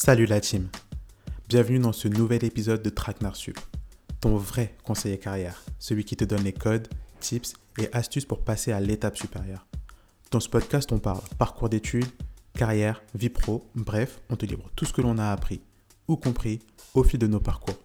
[0.00, 0.68] Salut la team.
[1.48, 3.58] Bienvenue dans ce nouvel épisode de Traquenard Sup,
[4.20, 6.86] ton vrai conseiller carrière, celui qui te donne les codes,
[7.18, 9.66] tips et astuces pour passer à l'étape supérieure.
[10.30, 12.06] Dans ce podcast, on parle parcours d'études,
[12.54, 15.62] carrière, vie pro, bref, on te livre tout ce que l'on a appris
[16.06, 16.60] ou compris
[16.94, 17.80] au fil de nos parcours.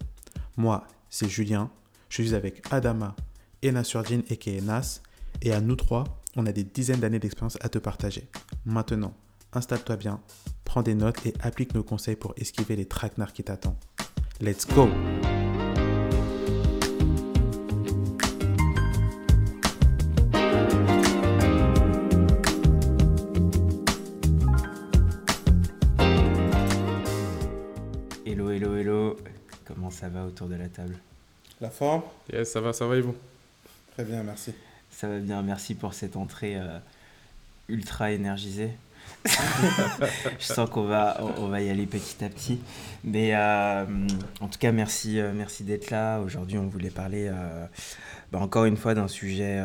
[0.55, 1.71] Moi, c'est Julien,
[2.09, 3.15] je suis avec Adama
[3.63, 5.01] et Nasurdine et Nas,
[5.41, 6.03] et à nous trois,
[6.35, 8.29] on a des dizaines d'années d'expérience à te partager.
[8.65, 9.15] Maintenant,
[9.51, 10.21] installe-toi bien,
[10.73, 13.75] prends des notes et applique nos conseils pour esquiver les traquenards qui t'attendent.
[14.41, 14.89] Let's go
[28.25, 29.17] Hello, hello, hello.
[29.65, 30.97] Comment ça va autour de la table?
[31.61, 32.01] La forme?
[32.31, 33.15] Yes, ça va, ça va et vous?
[33.91, 34.55] Très bien, merci.
[34.89, 36.79] Ça va bien, merci pour cette entrée euh,
[37.69, 38.71] ultra énergisée.
[40.39, 42.59] je sens qu'on va, on va y aller petit à petit.
[43.03, 43.85] Mais euh,
[44.39, 46.19] en tout cas, merci, euh, merci d'être là.
[46.19, 47.65] Aujourd'hui, on voulait parler euh,
[48.31, 49.61] bah, encore une fois d'un sujet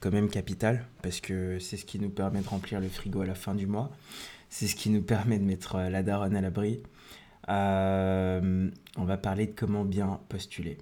[0.00, 3.26] quand même capital, parce que c'est ce qui nous permet de remplir le frigo à
[3.26, 3.90] la fin du mois.
[4.48, 6.80] C'est ce qui nous permet de mettre la daronne à l'abri.
[7.48, 8.70] On
[9.04, 10.78] va parler de comment bien postuler.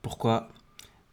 [0.00, 0.48] Pourquoi?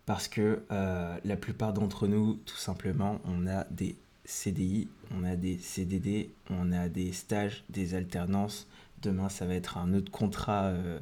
[0.06, 3.97] Parce que la plupart d'entre nous, tout simplement, on a des
[4.30, 8.67] CDI, on a des CDD, on a des stages, des alternances.
[9.02, 10.99] Demain, ça va être un autre contrat, euh,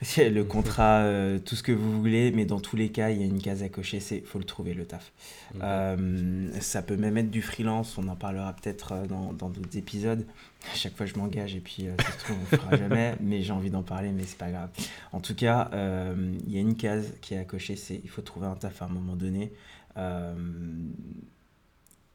[0.16, 3.22] le contrat, euh, tout ce que vous voulez, mais dans tous les cas, il y
[3.22, 5.12] a une case à cocher, c'est faut le trouver le taf.
[5.60, 10.24] Euh, ça peut même être du freelance, on en parlera peut-être dans d'autres épisodes.
[10.72, 13.14] À chaque fois, je m'engage et puis euh, ça se trouve, on le fera jamais,
[13.20, 14.70] mais j'ai envie d'en parler, mais c'est pas grave.
[15.12, 18.22] En tout cas, il y a une case qui est à cocher, c'est il faut
[18.22, 19.52] trouver un taf à un moment donné.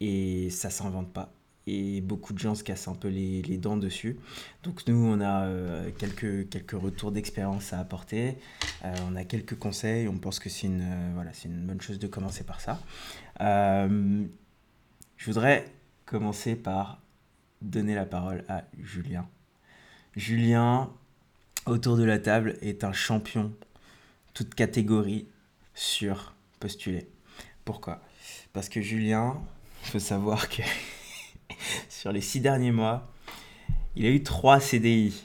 [0.08, 1.34] Et ça s'invente pas.
[1.66, 4.20] Et beaucoup de gens se cassent un peu les, dents dessus.
[4.62, 8.38] Donc nous, on a euh, quelques, retours d'expérience à apporter.
[8.84, 10.08] Euh, on a quelques conseils.
[10.08, 12.80] On pense que c'est une, euh, voilà, c'est une bonne chose de commencer par ça.
[13.40, 15.66] Je voudrais
[16.06, 17.02] commencer par
[17.64, 19.28] donner la parole à Julien.
[20.16, 20.92] Julien,
[21.66, 23.52] autour de la table, est un champion,
[24.36, 25.28] toute catégorie,
[25.74, 27.10] sur postuler.
[27.64, 28.02] Pourquoi?
[28.54, 29.42] Parce que Julien,
[29.86, 30.62] il faut savoir que
[31.90, 33.08] sur les six derniers mois,
[33.96, 35.24] il a eu trois CDI.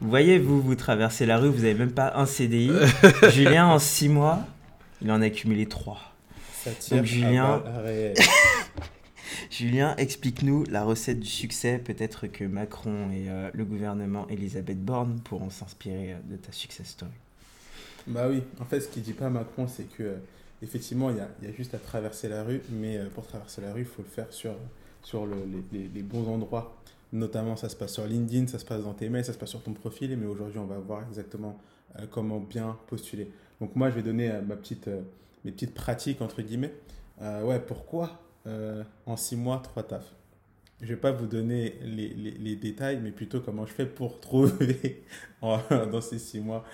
[0.00, 2.70] Vous voyez, vous, vous traversez la rue, vous n'avez même pas un CDI.
[3.30, 4.40] Julien, en six mois,
[5.02, 6.00] il en a accumulé trois.
[6.62, 8.16] Ça tire Donc, Julien- à balles réelles.
[9.50, 11.78] Julien, explique-nous la recette du succès.
[11.78, 16.88] Peut-être que Macron et euh, le gouvernement Elisabeth Borne pourront s'inspirer euh, de ta success
[16.88, 17.10] story.
[18.06, 20.16] Bah oui, en fait, ce qu'il dit pas Macron, c'est que euh,
[20.62, 23.60] effectivement, il y a, y a juste à traverser la rue, mais euh, pour traverser
[23.62, 24.54] la rue, il faut le faire sur,
[25.02, 25.36] sur le-
[25.72, 26.76] les, les- bons endroits.
[27.12, 29.50] Notamment, ça se passe sur LinkedIn, ça se passe dans tes mails, ça se passe
[29.50, 31.58] sur ton profil, mais aujourd'hui, on va voir exactement
[31.98, 33.30] euh, comment bien postuler.
[33.60, 34.88] Donc moi, je vais donner euh, ma petite,
[35.44, 36.72] mes petites pratiques, entre guillemets.
[37.44, 38.18] Ouais, pourquoi
[39.06, 40.14] en six mois, trois tafs?
[40.80, 45.04] Je vais pas vous donner les, les- détails, mais plutôt comment je fais pour trouver
[45.42, 46.64] dans ces six mois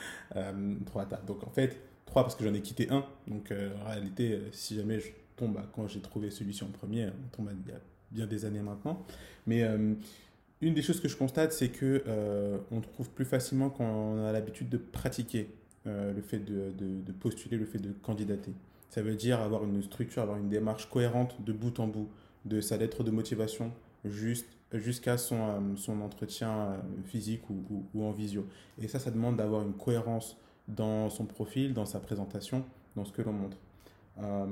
[0.86, 1.24] trois tafs.
[1.26, 1.76] Donc en fait,
[2.22, 3.04] parce que j'en ai quitté un.
[3.27, 6.69] Donc euh, en réalité, euh, si jamais je tombe à quand j'ai trouvé celui-ci en
[6.69, 9.04] premier, on tombe à il y a bien des années maintenant.
[9.47, 9.94] Mais euh,
[10.60, 12.03] une des choses que je constate, c'est que
[12.71, 15.50] on trouve plus facilement quand on a l'habitude de pratiquer
[15.84, 18.53] le fait de, postuler, le fait de candidater.
[18.88, 22.09] Ça veut dire avoir une structure, avoir une démarche cohérente de bout en bout,
[22.47, 23.71] de sa lettre de motivation
[24.04, 28.47] juste, jusqu'à son, son entretien physique ou en visio.
[28.81, 30.38] Et ça, ça demande d'avoir une cohérence
[30.69, 32.65] dans son profil, dans sa présentation,
[32.97, 33.59] dans ce que l'on montre.
[34.22, 34.47] Euh,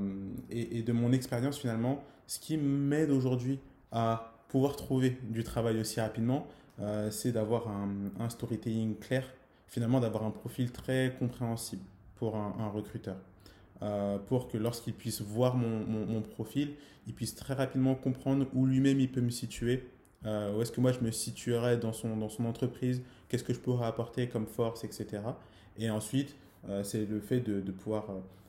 [0.50, 3.58] et, de mon expérience, finalement, ce qui m'aide aujourd'hui
[3.92, 6.46] à pouvoir trouver du travail aussi rapidement,
[6.80, 7.88] euh, c'est d'avoir un,
[8.20, 9.24] un storytelling clair,
[9.68, 11.82] finalement d'avoir un profil très compréhensible
[12.16, 13.16] pour un, recruteur.
[13.82, 16.74] Euh, pour que lorsqu'il puisse voir mon, mon- profil,
[17.06, 19.88] il puisse très rapidement comprendre où lui-même il peut me situer,
[20.24, 23.60] où est-ce que moi je me situerais dans son, dans son entreprise, qu'est-ce que je
[23.60, 25.20] pourrais apporter comme force, etc.
[25.78, 26.34] Et ensuite,
[26.68, 28.06] euh, c'est le fait de, pouvoir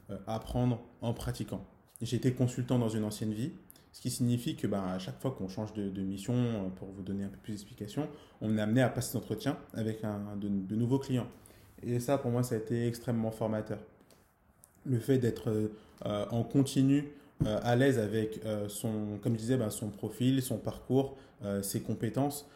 [0.10, 1.66] euh, apprendre en pratiquant.
[2.02, 3.52] J'ai été consultant dans une ancienne vie,
[3.92, 7.02] ce qui signifie que ben, à chaque fois qu'on change de, mission, euh, pour vous
[7.02, 8.08] donner un peu plus d'explications,
[8.42, 11.28] on est amené à passer d'entretien avec un, de, nouveaux clients.
[11.84, 13.80] Et ça, pour moi, ça a été extrêmement formateur.
[14.86, 15.72] Le fait d'être
[16.04, 17.10] en continu,
[17.44, 18.40] à l'aise avec
[18.70, 21.18] son, comme je disais, ben, son profil, son parcours,
[21.62, 22.48] ses compétences,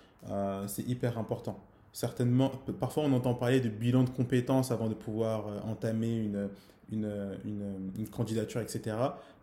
[0.68, 1.60] c'est hyper important.
[1.94, 6.50] Certainement, parfois on entend parler de bilan de compétences avant de pouvoir euh, entamer une,
[6.92, 8.96] une, une, candidature, etc.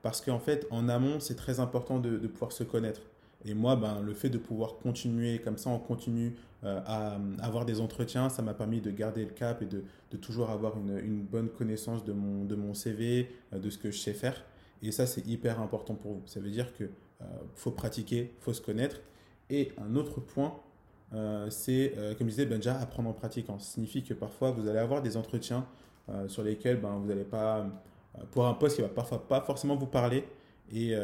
[0.02, 3.00] Parce qu'en fait, en amont, c'est très important de, de pouvoir se connaître.
[3.44, 6.34] Et moi, ben, le fait de pouvoir continuer comme ça, on continue
[6.64, 10.16] euh, à, avoir des entretiens, ça m'a permis de garder le cap et de, de
[10.16, 13.90] toujours avoir une, une, bonne connaissance de mon, de mon CV, euh, de ce que
[13.90, 14.44] je sais faire.
[14.82, 16.22] Et ça, c'est hyper important pour vous.
[16.26, 16.84] Ça veut dire que
[17.54, 19.00] faut pratiquer, faut se connaître.
[19.48, 20.54] Et un autre point,
[21.14, 23.58] euh, c'est, comme je disais, ben, déjà apprendre en pratiquant.
[23.58, 25.66] Ça signifie que parfois, vous allez avoir des entretiens
[26.28, 27.66] sur lesquels ben, vous n'allez pas,
[28.30, 30.24] pour un poste qui va parfois pas forcément vous parler.
[30.72, 30.94] Et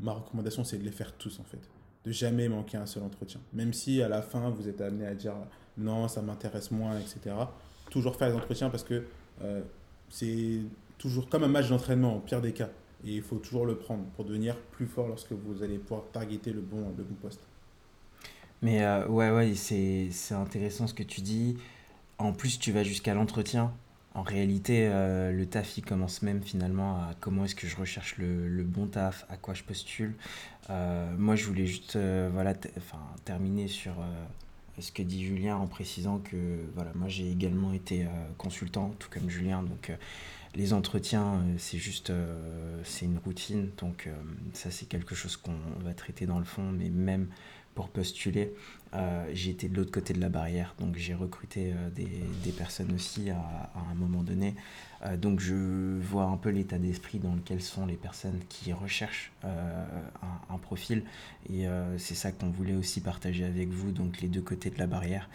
[0.00, 1.60] ma recommandation, c'est de les faire tous en fait
[2.04, 3.40] de jamais manquer un seul entretien.
[3.52, 5.34] Même si à la fin, vous êtes amené à dire
[5.78, 7.34] non, ça m'intéresse moins, etc.
[7.90, 9.04] Toujours faire les entretiens parce que
[9.42, 9.62] euh,
[10.10, 10.60] c'est
[10.98, 12.68] toujours comme un match d'entraînement, au pire des cas.
[13.04, 16.52] Et il faut toujours le prendre pour devenir plus fort lorsque vous allez pouvoir targeter
[16.52, 17.46] le bon, le bon poste.
[18.64, 21.58] Mais euh, ouais, ouais, c'est intéressant ce que tu dis.
[22.16, 23.72] En plus, tu vas jusqu'à l'entretien
[24.16, 28.16] en réalité, euh, le taf, il commence même finalement à comment est-ce que je recherche
[28.16, 30.14] le, le, bon taf, à quoi je postule.
[30.70, 31.98] Euh, moi, je voulais juste
[32.32, 32.54] voilà,
[33.24, 33.92] terminer sur
[34.78, 36.36] ce que dit Julien en précisant que
[36.76, 38.06] voilà, moi, j'ai également été
[38.38, 39.64] consultant, tout comme Julien.
[39.64, 39.90] Donc,
[40.54, 42.12] les entretiens, c'est juste
[42.84, 43.70] c'est une routine.
[43.78, 44.08] Donc,
[44.52, 46.70] ça, c'est quelque chose qu'on va traiter dans le fond.
[46.70, 47.26] Mais même
[47.74, 48.52] pour postuler,
[48.94, 53.30] euh, été de l'autre côté de la barrière, donc j'ai recruté euh, des, personnes aussi
[53.30, 54.54] à, un moment donné.
[55.04, 59.32] Euh, donc je vois un peu l'état d'esprit dans lequel sont les personnes qui recherchent
[59.42, 61.02] un, un, profil,
[61.50, 61.66] et
[61.98, 65.28] c'est ça qu'on voulait aussi partager avec vous, donc les deux côtés de la barrière.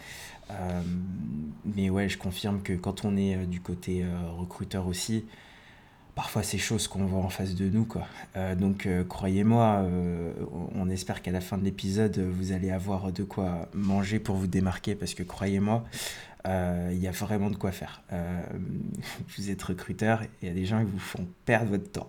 [1.64, 4.04] mais ouais, je confirme que quand on est du côté
[4.36, 5.24] recruteur aussi,
[6.20, 7.86] parfois ces choses qu'on voit en face de nous.
[7.86, 8.02] Quoi.
[8.36, 10.34] Euh, donc euh, croyez-moi, euh,
[10.74, 14.46] on espère qu'à la fin de l'épisode, vous allez avoir de quoi manger pour vous
[14.46, 15.82] démarquer, parce que croyez-moi,
[16.44, 18.02] il y a vraiment de quoi faire.
[19.38, 22.08] vous êtes recruteur, il y a des gens qui vous font perdre votre temps.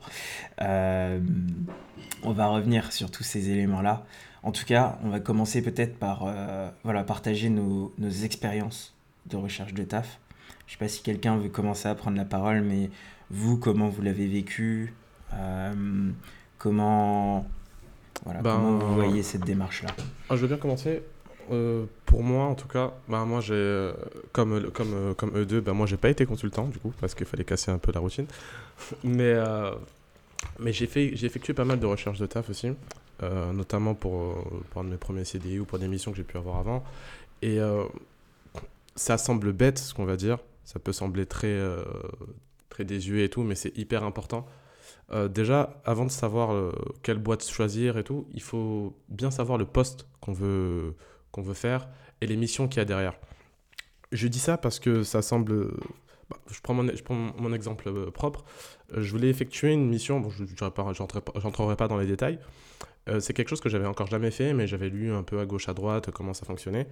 [0.59, 4.05] on va revenir sur tous ces éléments-là.
[4.43, 6.27] En tout cas, on va commencer peut-être par
[6.83, 8.93] voilà, partager nos, nos expériences
[9.27, 10.19] de recherche de taf.
[10.67, 12.89] Je ne sais pas si quelqu'un veut commencer à prendre la parole, mais
[13.31, 14.93] vous, comment vous l'avez vécu
[15.33, 16.09] euh,
[16.57, 17.47] comment,
[18.25, 19.89] voilà, ben, comment vous voyez cette démarche-là?
[20.29, 21.01] Ah, Je veux bien commencer.
[21.51, 23.93] Euh, pour moi, en tout cas, ben, moi, j'ai, euh,
[24.31, 27.25] comme, comme, comme eux deux, ben, moi, j'ai pas été consultant, du coup, parce qu'il
[27.25, 28.27] fallait casser un peu la routine.
[29.03, 29.35] mais
[30.59, 32.71] mais j'ai, fait, j'ai effectué pas mal de recherches de taf aussi,
[33.53, 36.37] notamment pour, pour un de mes premiers CDI ou pour des missions que j'ai pu
[36.37, 36.83] avoir avant.
[37.43, 37.59] Et
[38.95, 40.39] ça semble bête, ce qu'on va dire.
[40.63, 41.59] Ça peut sembler très,
[42.71, 44.47] très désuet et tout, mais c'est hyper important.
[45.11, 46.71] Euh, déjà, avant de savoir euh,
[47.03, 50.95] quelle boîte choisir et tout, il faut bien savoir le poste qu'on veut,
[51.31, 51.89] qu'on veut faire
[52.21, 53.13] et les missions qu'il y a derrière.
[54.11, 55.67] Je dis ça parce que ça semble...
[56.29, 58.45] Bah, je, prends mon, je prends mon exemple euh, propre.
[58.95, 60.43] je voulais effectuer une mission, bon, je
[61.43, 62.39] n'entrerai pas dans les détails.
[63.19, 65.67] c'est quelque chose que j'avais encore jamais fait, mais j'avais lu un peu à gauche,
[65.67, 66.87] à droite comment ça fonctionnait.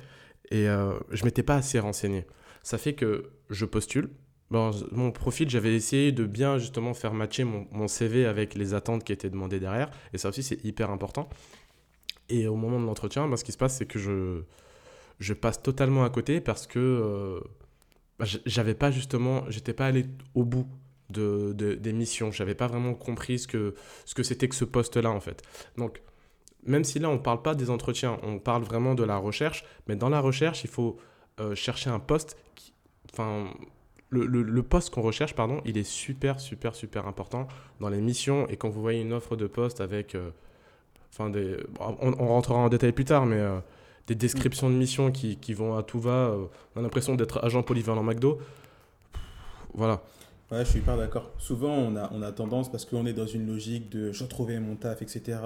[0.52, 2.26] Et je m'étais pas assez renseigné.
[2.64, 4.10] Ça fait que je postule,
[4.51, 9.04] Bon, mon profil, j'avais essayé de bien justement faire matcher mon, CV avec les attentes
[9.04, 9.92] qui étaient demandées derrière.
[10.13, 11.30] Et ça aussi, c'est hyper important.
[12.30, 14.42] Et au moment de l'entretien, ben, ce qui se passe, c'est que je,
[15.19, 17.40] je passe totalement à côté parce que euh,
[18.18, 20.68] bah, j'avais pas justement, j'étais pas allé au bout
[21.10, 22.31] de, des missions.
[22.31, 23.75] J'avais pas vraiment compris ce que
[24.06, 25.44] ce que c'était que ce poste-là en fait.
[25.78, 26.02] Donc,
[26.66, 29.63] même si là on parle pas des entretiens, on parle vraiment de la recherche.
[29.88, 30.98] Mais dans la recherche, il faut
[31.40, 32.73] euh, chercher un poste qui,
[33.12, 33.52] enfin
[34.11, 37.47] le, poste qu'on recherche, pardon, il est super, super, super important
[37.80, 38.47] dans les missions.
[38.47, 40.16] Et quand vous voyez une offre de poste avec.
[40.16, 40.31] Euh,
[41.13, 43.59] enfin, des, on, rentrera en détail plus tard, mais euh,
[44.07, 46.30] des descriptions de missions qui, vont à tout va.
[46.30, 48.39] Euh, on a l'impression d'être agent polyvalent McDo.
[49.73, 50.01] Voilà.
[50.51, 51.30] Ouais, je suis hyper d'accord.
[51.37, 54.59] Souvent, on a, on a tendance, parce qu'on est dans une logique de je trouver
[54.59, 55.37] mon taf, etc.,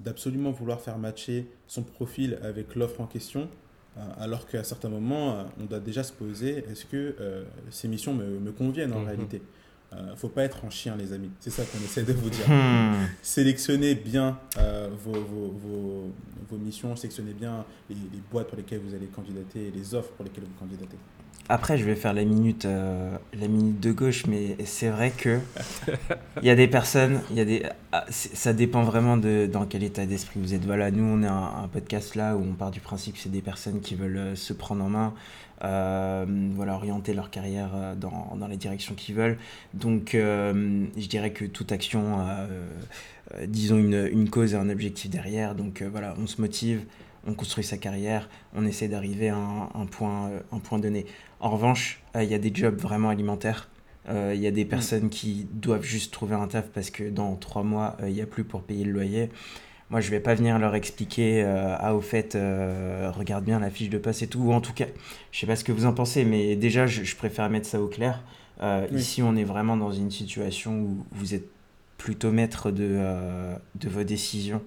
[0.00, 3.48] d'absolument vouloir faire matcher son profil avec l'offre en question.
[3.96, 7.88] Euh, alors qu'à certains moments, euh, on doit déjà se poser est-ce que euh, ces
[7.88, 9.06] missions me, me conviennent en mhm.
[9.06, 9.42] réalité?
[9.92, 11.30] Il ne faut pas être en chien, les amis.
[11.40, 12.48] C'est ça qu'on essaie de vous dire.
[12.48, 13.06] Hmm.
[13.22, 14.38] Sélectionnez bien
[15.04, 16.12] vos, vos, vos,
[16.50, 20.10] vos, missions, sélectionnez bien les, les, boîtes pour lesquelles vous allez candidater et les offres
[20.12, 20.96] pour lesquelles vous candidatez.
[21.48, 25.38] Après, je vais faire la minute, euh, la minute de gauche, mais c'est vrai que
[26.42, 27.62] il y a des personnes, il y a des,
[27.92, 30.64] ah, ça dépend vraiment de dans quel état d'esprit vous êtes.
[30.64, 33.42] Voilà, nous on est un, podcast là où on part du principe que c'est des
[33.42, 38.46] personnes qui veulent euh, se prendre en main, euh, voilà, orienter leur carrière dans, dans
[38.46, 39.38] les directions qu'ils veulent.
[39.74, 42.26] Donc, je dirais que toute action,
[43.46, 45.54] disons une, une, cause et un objectif derrière.
[45.54, 46.84] Donc voilà, on se motive
[47.26, 51.06] on construit sa carrière, on essaie d'arriver à un, point, un point donné.
[51.40, 53.68] En revanche, euh, il y a des jobs vraiment alimentaires.
[54.08, 54.68] Euh, il y a des mm.
[54.68, 58.22] personnes qui doivent juste trouver un taf parce que dans trois mois, euh, il n'y
[58.22, 59.30] a plus pour payer le loyer.
[59.90, 63.98] Moi, je vais pas venir leur expliquer, ah, au fait, regarde bien la fiche de
[63.98, 64.40] passe et tout.
[64.40, 64.86] Ou en tout cas,
[65.30, 67.86] je sais pas ce que vous en pensez, mais déjà, je, préfère mettre ça au
[67.86, 68.22] clair.
[68.92, 71.48] Ici, on est vraiment dans une situation où vous êtes
[71.98, 73.00] plutôt maître de,
[73.76, 74.60] de vos décisions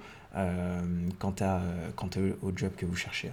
[1.19, 1.61] quant, à,
[1.97, 2.09] quant
[2.41, 3.31] au job que vous cherchez.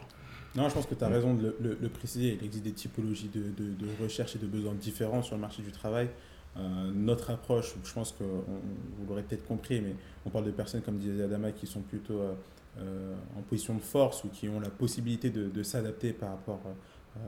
[0.57, 2.39] Non, je pense que tu as raison de le, préciser.
[2.41, 5.63] Il existe des typologies de, de, de, recherche et de besoins différents sur le marché
[5.63, 6.09] du travail.
[6.59, 9.95] Euh, notre approche, je pense que vous l'aurez peut-être compris, mais
[10.25, 12.35] on parle de personnes, comme disait Adama, qui sont plutôt euh,
[12.79, 16.61] euh, en position de force ou qui ont la possibilité de, s'adapter par rapport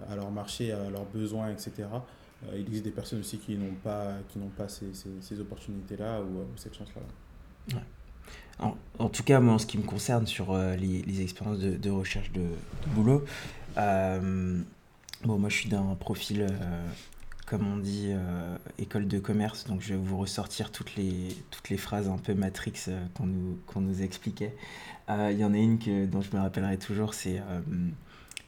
[0.09, 1.89] à leur marché, à leurs besoins, etc.
[2.53, 7.81] il existe des personnes aussi qui n'ont pas, qui pas ces, opportunités-là ou, cette chance-là.
[8.99, 12.45] En, tout cas, moi, en ce qui me concerne sur les, expériences de, recherche de,
[12.95, 13.25] boulot,
[13.77, 16.47] bon, moi, je suis d'un profil,
[17.49, 18.13] comme on dit,
[18.79, 22.35] école de commerce, donc je vais vous ressortir toutes les, toutes les phrases un peu
[22.35, 22.75] Matrix
[23.15, 24.55] qu'on nous, qu'on nous expliquait.
[25.09, 27.41] Il y en a une que, dont je me rappellerai toujours, c'est,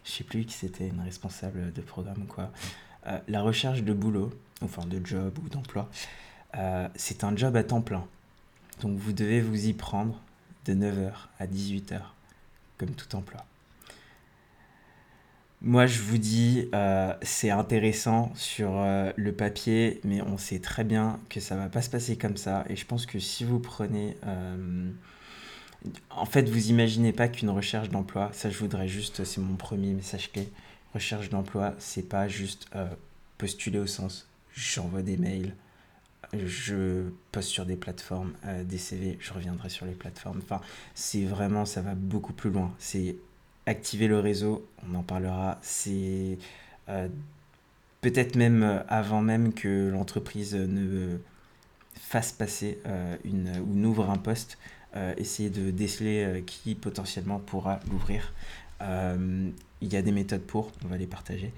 [0.05, 2.51] je sais plus qui c'était, une responsable de programme ou quoi.
[3.27, 4.31] la recherche de boulot,
[4.63, 5.89] enfin de job ou d'emploi,
[6.95, 8.07] c'est un job à temps plein.
[8.83, 10.21] Donc vous devez vous y prendre
[10.67, 12.01] de 9h à 18h,
[12.79, 13.45] comme tout emploi.
[15.63, 20.85] Moi, je vous dis, euh, c'est intéressant sur euh, le papier, mais on sait très
[20.85, 22.65] bien que ça va pas se passer comme ça.
[22.71, 24.17] Et je pense que si vous prenez...
[24.27, 24.91] Euh,
[26.09, 29.93] en fait, vous imaginez pas qu'une recherche d'emploi, ça je voudrais juste, c'est mon premier
[29.93, 30.51] message clé,
[30.95, 32.69] recherche d'emploi, c'est pas juste
[33.39, 35.55] postuler au sens j'envoie des mails,
[36.35, 40.41] je poste sur des plateformes, des CV, je reviendrai sur les plateformes.
[40.43, 40.61] Enfin,
[40.95, 42.75] c'est vraiment, ça va beaucoup plus loin.
[42.79, 43.17] C'est
[43.71, 45.59] activer le réseau, on en parlera.
[45.63, 46.39] C'est
[46.89, 47.09] euh,
[48.01, 51.19] peut-être même euh, avant même que l'entreprise ne
[51.95, 52.79] fasse passer
[53.25, 54.59] ou n'ouvre un poste,
[55.17, 58.33] essayer de déceler qui potentiellement pourra l'ouvrir.
[58.81, 61.53] il y a des méthodes pour, on va les partager.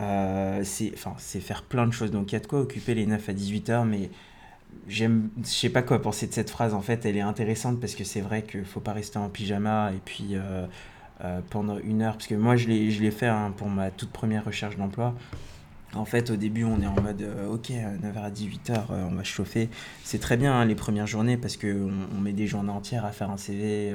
[0.00, 2.10] Euh, c'est faire plein de choses.
[2.10, 4.10] Donc il y a de quoi occuper les 9 à 18 heures, mais
[4.88, 6.74] j'aime, je sais pas quoi penser de cette phrase.
[6.74, 9.92] En fait, elle est intéressante parce que c'est vrai qu'il faut pas rester en pyjama
[9.92, 10.66] et puis euh,
[11.24, 12.14] euh, pendant une heure.
[12.14, 15.14] Parce que moi, je l'ai, fait hein, pour ma toute première recherche d'emploi.
[15.94, 19.68] En fait, au début, on est en mode ok, 9h à 18h, on va chauffer.
[20.04, 23.10] C'est très bien hein, les premières journées parce qu'on on met des journées entières à
[23.10, 23.92] faire un CV.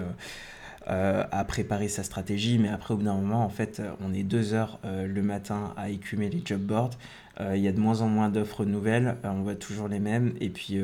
[0.87, 4.21] Euh, à préparer sa stratégie, mais après au bout d'un moment, en fait, on est
[4.21, 6.91] deux heures euh, le matin à écumer les job boards.
[7.39, 10.35] Euh, il y a de moins en moins d'offres nouvelles, on voit toujours les mêmes,
[10.39, 10.77] et puis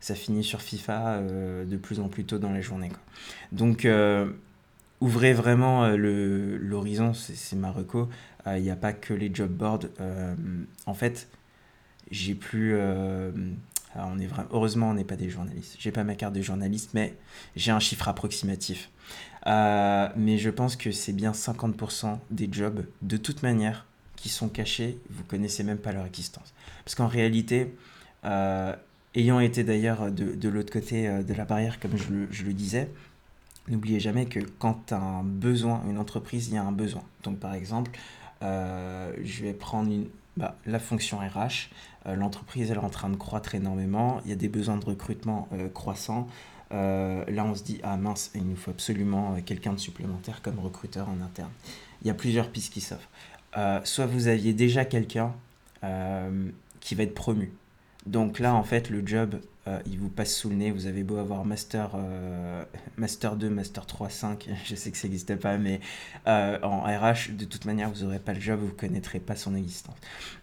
[0.00, 1.20] ça finit sur FIFA
[1.66, 2.90] de plus en plus tôt dans la journée.
[3.52, 3.86] Donc,
[5.00, 8.08] ouvrez vraiment l'horizon, c'est ma reco.
[8.46, 9.86] Il n'y a pas que les job boards.
[10.86, 11.28] en fait,
[12.10, 12.76] j'ai plus
[13.96, 15.76] on est vraiment, heureusement, on n'est pas des journalistes.
[15.78, 17.14] J'ai pas ma carte de journaliste, mais
[17.56, 18.90] j'ai un chiffre approximatif.
[19.46, 24.48] Euh, mais je pense que c'est bien 50% des jobs, de toute manière, qui sont
[24.48, 24.98] cachés.
[25.10, 26.52] Vous connaissez même pas leur existence.
[26.84, 27.74] Parce qu'en réalité,
[28.24, 28.74] euh,
[29.14, 32.88] ayant été d'ailleurs de, l'autre côté euh, de la barrière, comme je je le disais,
[33.68, 37.02] n'oubliez jamais que quand un besoin, une entreprise, il y a un besoin.
[37.22, 37.92] Donc par exemple,
[38.42, 39.90] je vais prendre
[40.36, 41.68] bah, la fonction RH.
[42.06, 44.20] Euh, l'entreprise est en train de croître énormément.
[44.24, 46.28] Il y a des besoins de recrutement euh, croissants.
[46.72, 50.58] Euh, là, on se dit, ah mince, il nous faut absolument quelqu'un de supplémentaire comme
[50.58, 51.50] recruteur en interne.
[52.02, 53.10] Il y a plusieurs pistes qui s'offrent.
[53.84, 55.34] soit vous aviez déjà quelqu'un
[56.80, 57.52] qui va être promu.
[58.06, 60.70] Donc là, en fait, le job, euh, il vous passe sous le nez.
[60.70, 62.64] Vous avez beau avoir Master, euh,
[62.96, 65.80] master 2, Master 3, 5, je sais que ça n'existe pas, mais
[66.26, 69.36] euh, en RH, de toute manière, vous n'aurez pas le job, vous ne connaîtrez pas
[69.36, 69.96] son existence.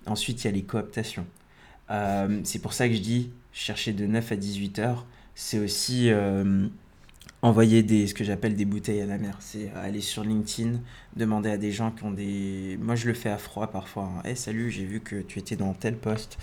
[0.06, 1.26] Ensuite, il y a les cooptations.
[2.44, 6.12] c'est pour ça que je dis, chercher de 9 à 18 heures, c'est aussi
[7.44, 9.38] envoyer des, ce que j'appelle des bouteilles à la mer.
[9.40, 10.80] C'est aller sur LinkedIn,
[11.16, 12.78] demander à des gens qui ont des...
[12.82, 14.12] Moi, je le fais à froid parfois.
[14.26, 14.36] Hein.
[14.36, 16.38] salut, j'ai vu que tu étais dans tel poste.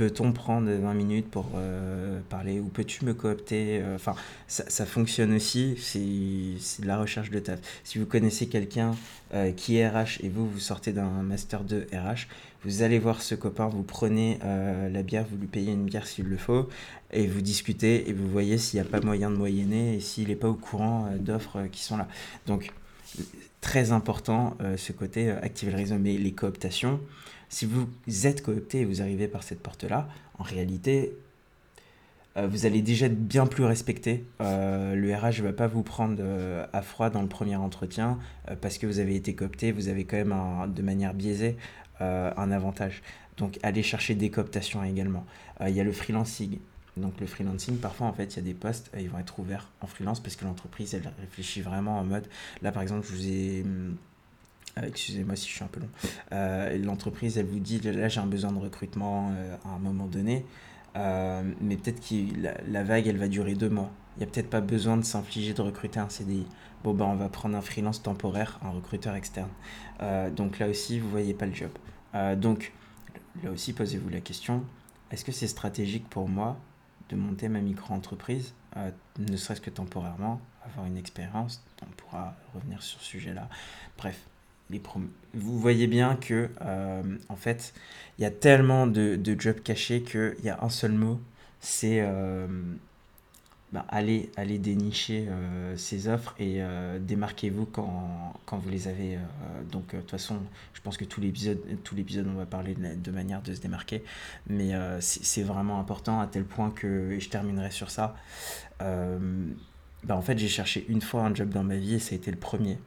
[0.00, 4.14] Euh, peut-on prendre 20 minutes pour euh, parler ou peux-tu me coopter euh, Enfin,
[4.48, 5.76] ça, fonctionne aussi.
[5.78, 7.60] C'est de la recherche de taf.
[7.84, 8.94] Si vous connaissez quelqu'un
[9.56, 12.26] qui est RH et vous, vous sortez d'un master de RH,
[12.64, 16.26] vous allez voir ce copain, vous prenez la bière, vous lui payez une bière s'il
[16.26, 16.68] le faut,
[17.12, 20.28] et vous discutez et vous voyez s'il n'y a pas moyen de moyenner et s'il
[20.28, 22.08] n'est pas au courant d'offres qui sont là.
[22.46, 22.72] Donc,
[23.60, 25.96] très important euh, ce côté euh, activer le réseau.
[25.98, 27.00] Mais les cooptations,
[27.50, 27.86] si vous
[28.24, 31.12] êtes coopté et vous arrivez par cette porte-là, en réalité,
[32.38, 34.24] euh, vous allez déjà être bien plus respecté.
[34.38, 36.22] le RH ne va pas vous prendre
[36.72, 38.18] à froid dans le premier entretien
[38.62, 41.56] parce que vous avez été coopté, vous avez quand même de manière biaisée
[42.00, 43.02] un avantage.
[43.36, 45.26] Donc allez chercher des cooptations également.
[45.66, 46.58] Il y a le freelancing,
[46.96, 49.68] Donc le freelancing, parfois en fait, il y a des postes, ils vont être ouverts
[49.80, 52.26] en freelance parce que l'entreprise, elle réfléchit vraiment en mode,
[52.62, 53.64] là par exemple, je vous ai...
[53.66, 53.90] Euh,
[54.76, 55.88] excusez-moi si je suis un peu long.
[56.32, 60.06] Euh, l'entreprise, elle vous dit, là j'ai un besoin de recrutement euh, à un moment
[60.06, 60.44] donné,
[60.94, 63.90] mais peut-être que la, la, vague, elle va durer deux mois.
[64.16, 66.46] Il n'y a peut-être pas besoin de s'infliger de recruter un CDI.
[66.82, 69.50] Bon, ben on va prendre un freelance temporaire, un recruteur externe.
[70.34, 71.70] donc là aussi, vous voyez pas le job.
[72.36, 72.72] donc
[73.42, 74.64] là aussi, posez-vous la question,
[75.10, 76.56] est-ce que c'est stratégique pour moi
[77.10, 82.82] de monter ma micro-entreprise, euh, ne serait-ce que temporairement, avoir une expérience, on pourra revenir
[82.82, 83.48] sur ce sujet-là.
[83.98, 84.28] Bref,
[85.34, 87.72] vous voyez bien que, euh, en fait,
[88.18, 91.20] il y a tellement de, jobs cachés qu'il y a un seul mot,
[91.60, 92.46] c'est euh,
[93.88, 99.18] allez dénicher euh, ces offres et euh, démarquez-vous quand, quand, vous les avez.
[99.70, 100.38] Donc, de toute façon,
[100.74, 104.02] je pense que tout l'épisode, tout l'épisode, on va parler de, manière de se démarquer.
[104.48, 108.16] Mais c'est vraiment important à tel point que, et je terminerai sur ça,
[108.80, 112.16] bah, en fait, j'ai cherché une fois un job dans ma vie et ça a
[112.16, 112.78] été le premier.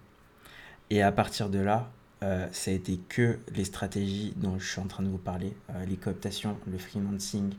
[0.93, 1.89] Et à partir de là,
[2.21, 5.57] ça a été que les stratégies dont je suis en train de vous parler,
[5.87, 7.51] les cooptations, le freelancing,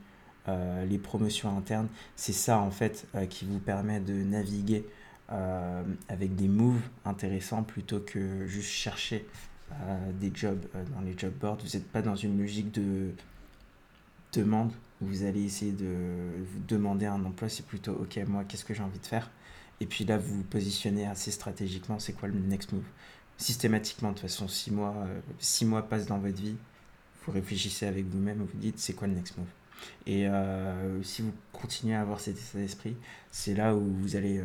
[0.47, 4.87] euh, les promotions internes, c'est ça en fait euh, qui vous permet de naviguer
[5.33, 9.27] euh, avec des moves intéressants plutôt que juste chercher
[10.21, 10.65] des jobs
[10.95, 11.59] dans les job boards.
[11.65, 13.11] Vous n'êtes pas dans une logique de
[14.33, 14.71] demande.
[15.03, 18.75] Où vous allez essayer de vous demander un emploi, c'est plutôt ok, moi qu'est-ce que
[18.75, 19.29] j'ai envie de faire?
[19.81, 22.85] Et puis là, vous vous positionnez assez stratégiquement, c'est quoi le next move?
[23.37, 24.95] Systématiquement, de toute façon, six mois,
[25.39, 26.57] six mois passent dans votre vie,
[27.25, 29.47] vous réfléchissez avec vous-même, vous dites c'est quoi le next move?
[30.07, 32.97] Et euh, si vous continuez à avoir cet état d'esprit,
[33.31, 34.45] c'est là où vous allez euh,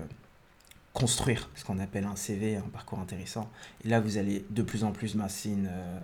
[0.93, 3.49] construire ce qu'on appelle un CV, un parcours intéressant.
[3.83, 5.99] Et là, vous allez de plus en plus masser une euh,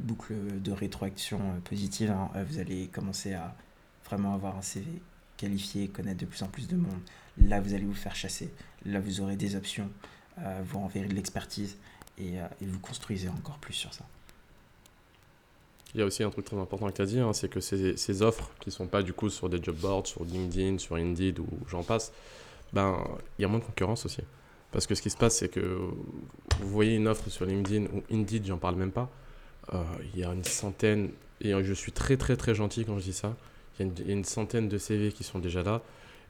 [0.00, 2.10] boucle de rétroaction positive.
[2.10, 2.30] Hein.
[2.48, 3.54] Vous allez commencer à
[4.04, 5.02] vraiment avoir un CV
[5.36, 7.00] qualifié, connaître de plus en plus de monde.
[7.38, 8.52] Là, vous allez vous faire chasser.
[8.84, 9.90] Là, vous aurez des options.
[10.36, 11.76] vous enverrez de l'expertise
[12.22, 14.04] et, et vous construisez encore plus sur ça.
[15.94, 17.60] Il y a aussi un truc très important que tu as dit, hein, c'est que
[17.60, 20.96] ces, offres qui ne sont pas du coup sur des job boards, sur LinkedIn, sur
[20.96, 22.12] Indeed ou j'en passe,
[22.72, 22.96] ben
[23.38, 24.22] il y a moins de concurrence aussi.
[24.70, 28.02] Parce que ce qui se passe, c'est que vous voyez une offre sur LinkedIn ou
[28.10, 29.10] Indeed, j'en parle même pas.
[29.74, 29.82] Euh,
[30.14, 31.10] il y a une centaine,
[31.42, 33.36] et je suis très très très gentil quand je dis ça,
[33.78, 35.82] il y, a une centaine de CV qui sont déjà là.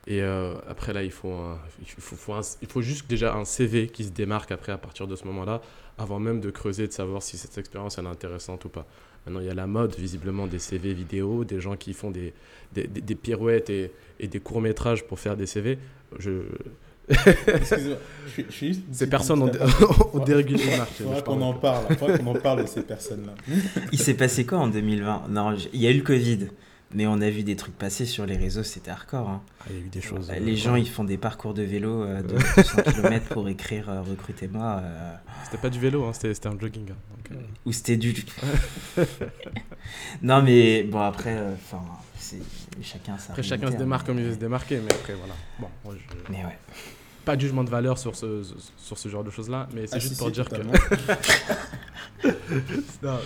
[0.06, 1.36] Et euh, après là, il faut,
[1.80, 5.06] il, faut, faut il faut juste déjà un CV qui se démarque après à partir
[5.06, 5.62] de ce moment-là,
[5.98, 8.86] avant même de creuser, de savoir si cette expérience est intéressante ou pas.
[9.24, 12.32] Maintenant, il y a la mode, visiblement, des CV vidéo, des gens qui font des,
[12.72, 15.78] des, des, pirouettes et, et, des courts-métrages pour faire des CV.
[16.18, 16.42] Je...
[17.08, 18.82] Excusez-moi, je, suis juste.
[18.90, 19.50] Ces personnes ont,
[20.12, 21.04] ont dérégulé le marché.
[21.04, 23.34] Faudra qu'on en parle, il faudra qu'on en parle de ces personnes-là.
[23.92, 26.48] il s'est passé quoi en 2020 Non, il y a eu le Covid.
[26.94, 29.28] Mais on a vu des trucs passer sur les réseaux, c'était hardcore.
[29.28, 29.42] Hein.
[29.60, 30.30] Ah, il y a eu des choses.
[30.30, 33.88] Euh, les gens, ils font des parcours de vélo euh, de 100 km pour écrire
[33.88, 34.82] euh, Recrutez-moi.
[35.44, 36.90] C'était pas du vélo, hein, c'était un jogging.
[36.90, 38.14] Hein, Ou c'était du.
[40.22, 41.82] non, mais bon, après, enfin,
[42.82, 43.30] chacun ça.
[43.30, 45.34] Après, chacun se démarque comme il veut se démarquer, mais après, voilà.
[45.58, 46.32] Bon, moi, je...
[46.32, 46.58] Mais ouais.
[47.24, 48.42] Pas de jugement de valeur sur ce,
[48.76, 50.56] sur ce genre de choses-là, mais c'est ah, juste pour dire que.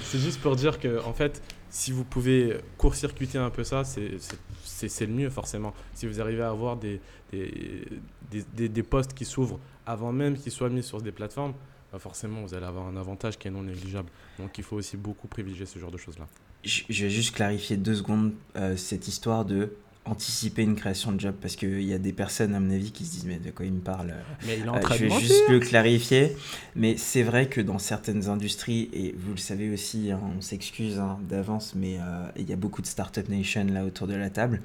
[0.03, 1.43] c'est juste pour dire que, en fait,
[1.77, 5.75] si vous pouvez court-circuiter un peu ça, c'est le mieux forcément.
[5.93, 7.85] Si vous arrivez à avoir des, des,
[8.31, 11.53] des, des postes qui s'ouvrent avant même qu'ils soient mis sur des plateformes,
[11.93, 14.09] bah forcément vous allez avoir un avantage qui est non négligeable.
[14.39, 16.27] Donc il faut aussi beaucoup privilégier ce genre de choses-là.
[16.65, 19.75] Je vais juste clarifier deux secondes euh, cette histoire de
[20.07, 23.05] anticiper une création de job parce qu'il y a des personnes à mon avis qui
[23.05, 24.15] se disent mais de quoi il me parle
[24.47, 26.37] mais il est en train je vais juste le clarifier.
[26.75, 30.99] Mais c'est vrai que dans certaines industries et vous le savez aussi hein, on s'excuse
[30.99, 34.31] hein, d'avance mais euh, il y a beaucoup de startup nation là autour de la
[34.31, 34.63] table.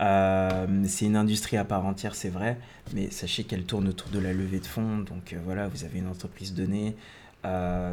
[0.00, 2.58] Euh, c'est une industrie à part entière c'est vrai
[2.92, 4.98] mais sachez qu'elle tourne autour de la levée de fonds.
[4.98, 6.96] Donc euh, voilà vous avez une entreprise donnée.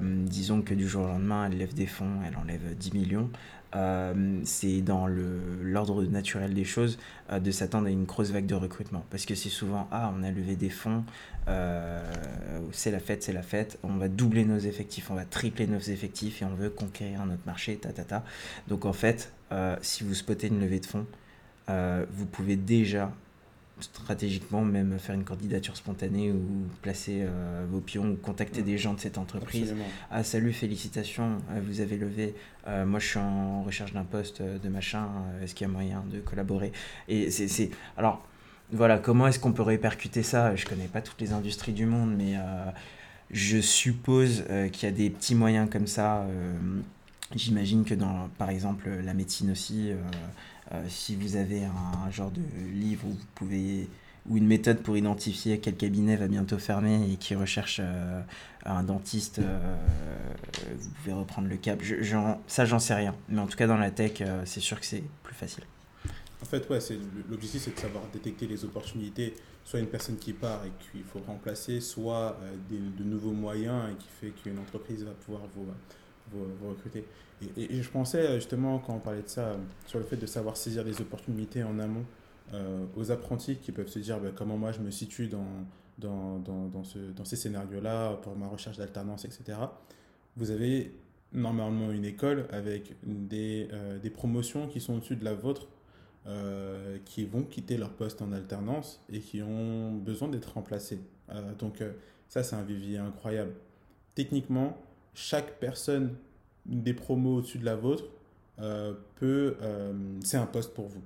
[0.01, 3.29] Disons que du jour au lendemain elle lève des fonds elle enlève 10 millions
[3.75, 6.97] euh, c'est dans l'ordre naturel des choses
[7.31, 9.05] euh, de s'attendre à une grosse vague de recrutement.
[9.09, 11.05] Parce que c'est souvent, ah, on a levé des fonds,
[11.47, 12.01] euh,
[12.71, 15.79] c'est la fête, c'est la fête, on va doubler nos effectifs, on va tripler nos
[15.79, 18.23] effectifs et on veut conquérir notre marché, ta, ta, ta.
[18.67, 19.33] Donc en fait,
[19.81, 21.05] si vous spottez une levée de fonds,
[21.67, 23.11] vous pouvez déjà
[23.83, 28.93] stratégiquement même faire une candidature spontanée ou placer euh, vos pions ou contacter des gens
[28.93, 29.75] de cette entreprise.
[30.09, 32.35] Ah salut, félicitations, euh, vous avez levé,
[32.67, 35.07] euh, moi je suis en recherche d'un poste de machin,
[35.43, 36.71] est-ce qu'il y a moyen de collaborer?
[37.07, 37.71] Et c'est...
[37.97, 38.25] Alors
[38.71, 40.55] voilà, comment est-ce qu'on peut répercuter ça?
[40.55, 42.35] Je connais pas toutes les industries du monde, mais
[43.29, 46.25] je suppose qu'il y a des petits moyens comme ça.
[47.35, 49.91] J'imagine que dans, par exemple, la médecine aussi,
[50.87, 52.41] si vous avez un, genre de
[52.73, 53.87] livre où vous pouvez
[54.29, 57.81] ou une méthode pour identifier quel cabinet va bientôt fermer et qui recherche
[58.65, 61.81] un dentiste, vous pouvez reprendre le cap.
[62.45, 63.15] Ça, j'en sais rien.
[63.29, 65.63] Mais en tout cas, dans la tech, c'est sûr que c'est plus facile.
[66.41, 66.79] En fait, ouais,
[67.29, 71.19] l'objectif, c'est de savoir détecter les opportunités, soit une personne qui part et qu'il faut
[71.19, 72.55] remplacer, soit euh,
[72.97, 75.67] de nouveaux moyens et qui fait qu'une entreprise va pouvoir vous,
[76.67, 77.05] recruter.
[77.57, 79.55] Et, je pensais justement, quand on parlait de ça,
[79.87, 82.05] sur le fait de savoir saisir les opportunités en amont
[82.53, 85.45] euh, aux apprentis qui peuvent se dire bah, comment moi je me situe dans,
[85.97, 89.57] dans, dans, ce, dans ces scénarios-là pour ma recherche d'alternance, etc.
[90.37, 90.93] Vous avez
[91.33, 95.67] normalement une école avec des, euh, des promotions qui sont au-dessus de la vôtre
[96.27, 100.99] euh, qui vont quitter leur poste en alternance et qui ont besoin d'être remplacés.
[101.59, 101.81] Donc
[102.27, 103.53] ça, c'est un vivier incroyable.
[104.15, 104.77] Techniquement,
[105.13, 106.15] chaque personne
[106.65, 108.05] des promos au-dessus de la vôtre
[109.15, 109.55] peut,
[110.23, 111.01] c'est un poste pour vous.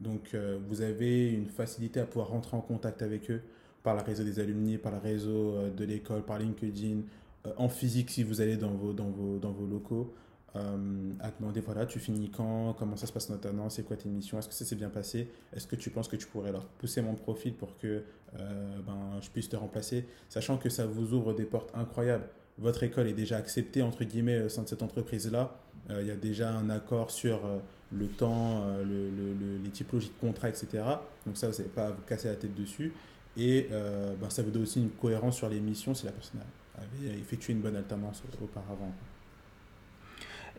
[0.00, 0.36] Donc
[0.68, 3.42] vous avez une facilité à pouvoir rentrer en contact avec eux
[3.82, 7.00] par le réseau des alumni, par le réseau de l'école, par LinkedIn,
[7.56, 10.14] en physique si vous allez dans vos, dans vos, dans vos locaux.
[10.56, 14.08] Euh, à demander voilà, tu finis quand, comment ça se passe notamment, c'est quoi tes
[14.08, 16.64] missions, est-ce que ça s'est bien passé, est-ce que tu penses que tu pourrais leur
[16.64, 18.04] pousser mon profil pour que
[18.38, 22.28] euh, ben, je puisse te remplacer, sachant que ça vous ouvre des portes incroyables.
[22.58, 25.56] Votre école est déjà acceptée, entre guillemets, au sein de cette entreprise-là.
[25.90, 27.40] Euh, il y a déjà un accord sur
[27.92, 30.82] le temps, le, le, les typologies de contrats, etc.
[31.26, 32.92] Donc ça, vous n'avez pas à vous casser la tête dessus.
[33.36, 36.40] Et ben, ça vous donne aussi une cohérence sur les missions si la personne
[36.76, 38.92] avait effectué une bonne alternance auparavant.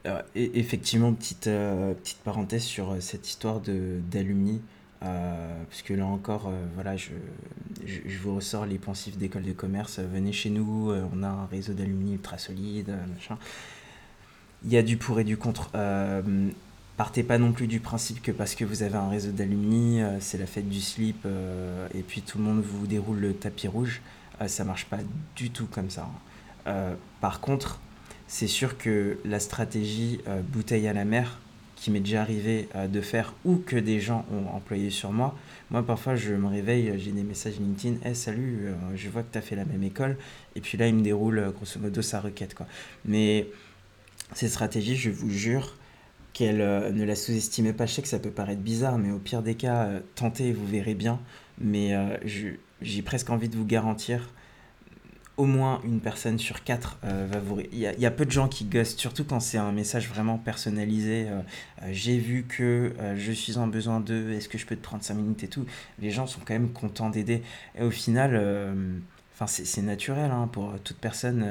[0.06, 4.62] Euh, et effectivement, petite, euh, petite parenthèse sur euh, cette histoire d'alumni.
[5.70, 7.12] Parce que là encore, voilà, je,
[7.86, 10.00] je, vous ressors les pensifs d'école de commerce.
[10.00, 13.38] venez chez nous, on a un réseau d'alumni ultra solide, machin.
[14.64, 15.72] Il y a du pour et du contre.
[16.98, 20.38] partez pas non plus du principe que parce que vous avez un réseau d'alumni, c'est
[20.38, 21.26] la fête du slip
[21.94, 24.02] et puis tout le monde vous déroule le tapis rouge.
[24.48, 25.00] ça marche pas
[25.36, 26.10] du tout comme ça.
[27.22, 27.80] par contre,
[28.28, 31.40] c'est sûr que la stratégie euh, bouteille à la mer,
[31.76, 35.38] qui m'est déjà arrivé euh, de faire ou que des gens ont employé sur moi,
[35.72, 39.32] moi parfois je me réveille, j'ai des messages LinkedIn, hey, salut, euh, je vois que
[39.32, 40.18] tu as fait la même école,
[40.56, 42.54] et puis là il me déroule grosso modo sa requête.
[42.56, 42.66] Quoi.
[43.06, 43.48] Mais
[44.34, 45.76] cette stratégie, je vous jure,
[46.34, 47.86] qu'elle ne la sous-estimez pas.
[47.86, 50.94] Je sais que ça peut paraître bizarre, mais au pire des cas, tentez, vous verrez
[50.94, 51.18] bien.
[51.62, 54.20] Mais j'ai presque envie de vous garantir
[55.38, 57.60] au moins une personne sur quatre euh, va vous...
[57.72, 61.28] Il y, a, peu de gens qui ghostent, surtout quand c'est un message vraiment personnalisé.
[61.28, 61.42] Euh,
[61.84, 65.04] euh, j'ai vu que je suis en besoin d'eux, est-ce que je peux te prendre
[65.04, 65.66] 5 minutes et tout.
[66.00, 67.44] Les gens sont quand même contents d'aider.
[67.78, 68.42] Et au final,
[69.48, 71.46] c'est naturel hein, pour toute personne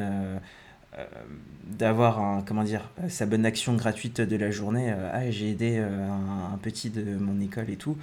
[1.67, 2.65] d'avoir un, comment
[3.09, 4.95] sa bonne action gratuite de la journée.
[5.13, 7.99] ah, j'ai aidé un, petit de mon école et tout.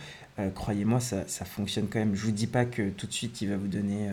[0.56, 2.16] Croyez-moi, ça, ça, fonctionne quand même.
[2.16, 4.10] Je vous dis pas que tout de suite il va vous donner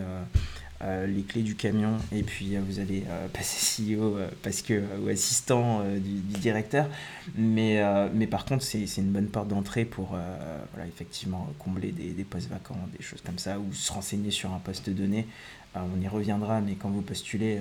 [0.81, 5.09] les clés du camion et puis euh, vous allez euh, passer CEO parce que, ou
[5.09, 6.87] assistant du, directeur.
[7.35, 7.81] Mais,
[8.13, 12.49] mais par contre, c'est une bonne porte d'entrée pour voilà, effectivement combler des, des, postes
[12.49, 15.27] vacants, des choses comme ça, ou se renseigner sur un poste donné.
[15.75, 17.59] on y reviendra, mais quand vous postulez,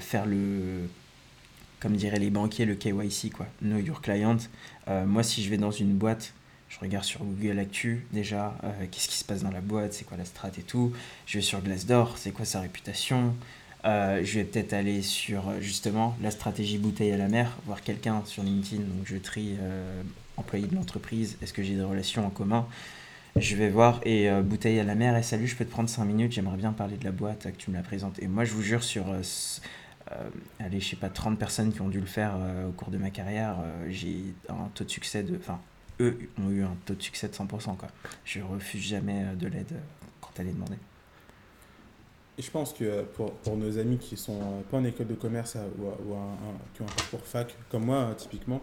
[0.00, 0.88] faire le
[1.80, 4.38] comme diraient les banquiers, le KYC, quoi, Know Your Client.
[5.06, 6.34] moi, si je vais dans une boîte
[6.74, 10.04] je regarde sur Google Actu déjà, euh, qu'est-ce qui se passe dans la boîte, c'est
[10.04, 10.92] quoi la strat et tout.
[11.26, 13.34] Je vais sur Glassdoor, c'est quoi sa réputation.
[13.84, 18.22] Euh, je vais peut-être aller sur justement la stratégie bouteille à la mer, voir quelqu'un
[18.24, 20.02] sur LinkedIn, donc je trie euh,
[20.36, 22.66] employé de l'entreprise, est-ce que j'ai des relations en commun.
[23.36, 26.04] Je vais voir et bouteille à la mer, et salut, je peux te prendre 5
[26.04, 28.20] minutes, j'aimerais bien parler de la boîte, que tu me la présentes.
[28.20, 29.06] Et moi, je vous jure, sur
[30.60, 32.36] allez, je sais pas, 30 personnes qui ont dû le faire
[32.68, 33.56] au cours de ma carrière,
[33.88, 35.36] j'ai un taux de succès de.
[35.36, 35.58] Enfin,
[36.00, 37.76] eux ont eu un taux de succès de 100%.
[37.76, 37.88] Quoi.
[38.24, 40.78] Je refuse jamais euh, de l'aide euh, quand elle est demandée.
[42.36, 45.56] Je pense que pour, pour, nos amis qui sont euh, pas en école de commerce
[45.78, 46.14] ou,
[46.74, 48.60] qui ont un parcours fac, comme moi typiquement,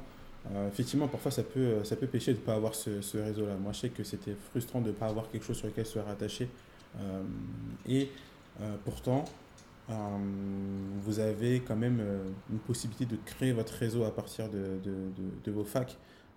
[0.67, 3.55] effectivement, parfois ça peut, ça peut pêcher de ne pas avoir ce, ce réseau-là.
[3.61, 5.99] Moi, je sais que c'était frustrant de ne pas avoir quelque chose sur lequel se
[5.99, 6.49] rattacher.
[7.87, 8.09] et
[8.83, 9.23] pourtant,
[9.87, 12.01] vous avez quand même
[12.51, 15.13] une possibilité de créer votre réseau à partir de, de,
[15.45, 15.95] de vos facs.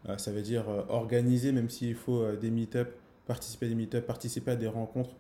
[0.09, 2.95] Euh, ça veut dire euh, organiser, même s'il faut euh, des meet-up,
[3.27, 5.17] participer à des meet-up, participer à des rencontres.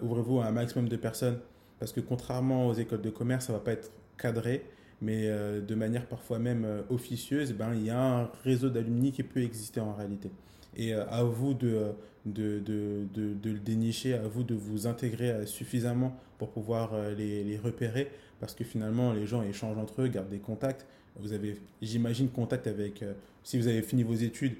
[0.00, 1.38] Ouvrez-vous à un maximum de personnes
[1.78, 4.64] parce que contrairement aux écoles de commerce, ça va pas être cadré,
[5.02, 9.42] mais de manière parfois même officieuse, ben, il y a un réseau d'alumni qui peut
[9.42, 10.30] exister en réalité.
[10.74, 11.92] Et à vous de,
[12.24, 18.10] de, de, de, le dénicher, à vous de vous intégrer suffisamment pour pouvoir les repérer,
[18.40, 20.86] parce que finalement, les gens échangent entre eux, gardent des contacts.
[21.16, 24.56] Vous avez, j'imagine, contact avec, euh, si vous avez fini vos études,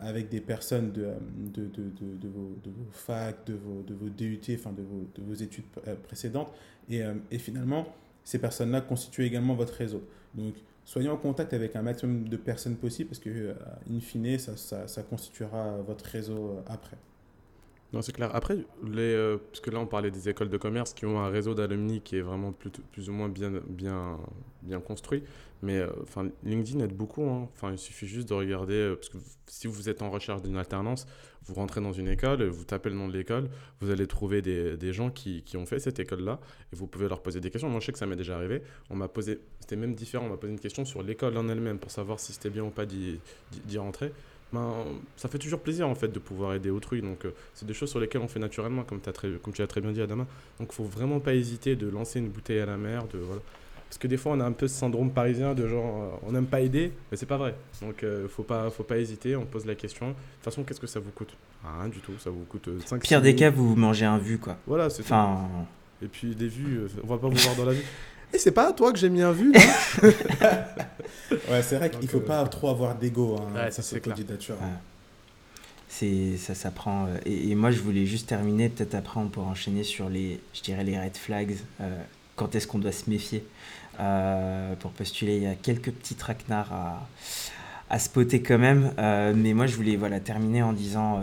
[0.00, 1.12] avec des personnes de,
[1.52, 5.34] de, de, de, vos, vos facs, de vos, de vos DUT, enfin de vos, vos
[5.34, 5.66] études
[6.02, 6.50] précédentes.
[6.88, 7.86] Et, et finalement,
[8.24, 10.02] ces personnes-là constituent également votre réseau.
[10.34, 10.54] Donc,
[10.86, 13.54] soyez en contact avec un maximum de personnes possible parce que,
[13.90, 16.96] in fine, ça, ça constituera votre réseau après.
[17.92, 18.34] Non, c'est clair.
[18.34, 18.58] Après,
[18.96, 22.00] euh, parce que là, on parlait des écoles de commerce qui ont un réseau d'alumni
[22.00, 24.18] qui est vraiment plus, plus ou moins bien, bien,
[24.62, 25.22] bien construit.
[25.62, 25.88] Mais euh,
[26.42, 27.22] LinkedIn aide beaucoup.
[27.28, 27.48] Hein.
[27.70, 28.74] Il suffit juste de regarder.
[28.74, 31.06] Euh, parce que si vous êtes en recherche d'une alternance,
[31.44, 33.48] vous rentrez dans une école, vous tapez le nom de l'école,
[33.80, 36.40] vous allez trouver des, des gens qui, qui, ont fait cette école-là
[36.72, 37.70] et vous pouvez leur poser des questions.
[37.70, 38.62] Moi, je sais que ça m'est déjà arrivé.
[38.90, 41.78] On m'a posé, c'était même différent, on m'a posé une question sur l'école en elle-même
[41.78, 43.20] pour savoir si c'était bien ou pas d'y
[43.78, 44.12] rentrer
[44.52, 44.72] ben,
[45.16, 47.02] ça fait toujours plaisir en fait de pouvoir aider autrui.
[47.02, 49.62] Donc euh, c'est des choses sur lesquelles on fait naturellement, comme, as très, comme tu
[49.62, 50.26] as très bien dit Adama.
[50.60, 53.06] Donc faut vraiment pas hésiter de lancer une bouteille à la mer.
[53.12, 53.42] De, voilà.
[53.88, 56.32] Parce que des fois on a un peu ce syndrome parisien de genre euh, on
[56.32, 57.54] n'aime pas aider, mais c'est pas vrai.
[57.82, 60.08] Donc euh, faut pas faut pas hésiter, on pose la question.
[60.08, 61.36] De toute façon qu'est-ce que ça vous coûte?
[61.80, 64.56] Rien du tout, ça vous coûte 5 Pire des cas, vous mangez un vu quoi.
[64.66, 65.48] Voilà, c'est enfin...
[66.02, 67.82] Et puis des vues, on va pas vous voir dans la vie.
[68.32, 69.52] Et c'est pas à toi que j'ai mis un vu.
[70.02, 74.56] ouais, c'est vrai qu'il ne faut pas trop avoir d'ego hein, ouais, ça, c'est candidature.
[75.88, 77.06] C'est ça, ça prend.
[77.06, 78.68] Euh, et, moi, je voulais juste terminer.
[78.68, 81.56] Peut-être après, on pourra enchaîner sur les, je dirais les red flags.
[81.80, 82.02] Euh,
[82.34, 83.44] quand est-ce qu'on doit se méfier
[84.00, 87.08] euh, pour postuler Il y a quelques petits traquenards à,
[87.88, 88.92] à spotter quand même.
[89.34, 91.22] mais moi, je voulais voilà terminer en disant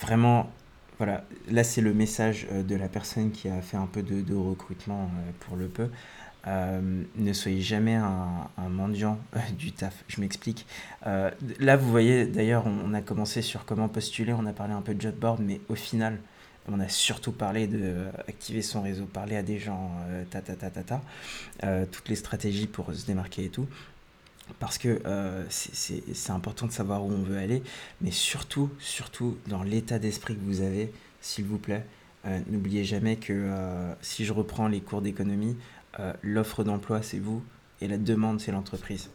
[0.00, 0.50] vraiment
[0.98, 5.10] voilà, là c'est le message de la personne qui a fait un peu de, recrutement
[5.40, 5.88] pour le peu.
[6.46, 10.04] Euh, ne soyez jamais un, mendiant euh, du taf.
[10.08, 10.66] Je m'explique.
[11.06, 14.82] Euh, là, vous voyez, d'ailleurs, on, a commencé sur comment postuler, on a parlé un
[14.82, 16.18] peu de job board, mais au final,
[16.68, 19.92] on a surtout parlé de activer son réseau, parler à des gens,
[20.30, 21.00] ta ta ta ta ta,
[21.92, 23.68] toutes les stratégies pour se démarquer et tout.
[24.58, 25.02] Parce que
[25.50, 27.62] c'est important de savoir où on veut aller,
[28.00, 31.84] mais surtout, surtout dans l'état d'esprit que vous avez, s'il vous plaît,
[32.48, 33.50] n'oubliez jamais que
[34.00, 35.56] si je reprends les cours d'économie,
[35.98, 37.42] euh, l'offre d'emploi, c'est vous,
[37.80, 39.08] et la demande, c'est l'entreprise.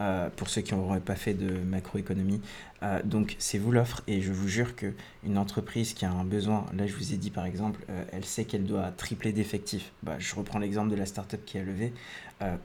[0.00, 2.40] Euh, pour ceux qui n'auraient pas fait de macroéconomie.
[2.84, 6.66] Euh, donc c'est vous l'offre et je vous jure qu'une entreprise qui a un besoin,
[6.76, 9.90] là je vous ai dit par exemple, elle sait qu'elle doit tripler d'effectifs.
[10.04, 11.92] Bah, je reprends l'exemple de la startup qui a levé.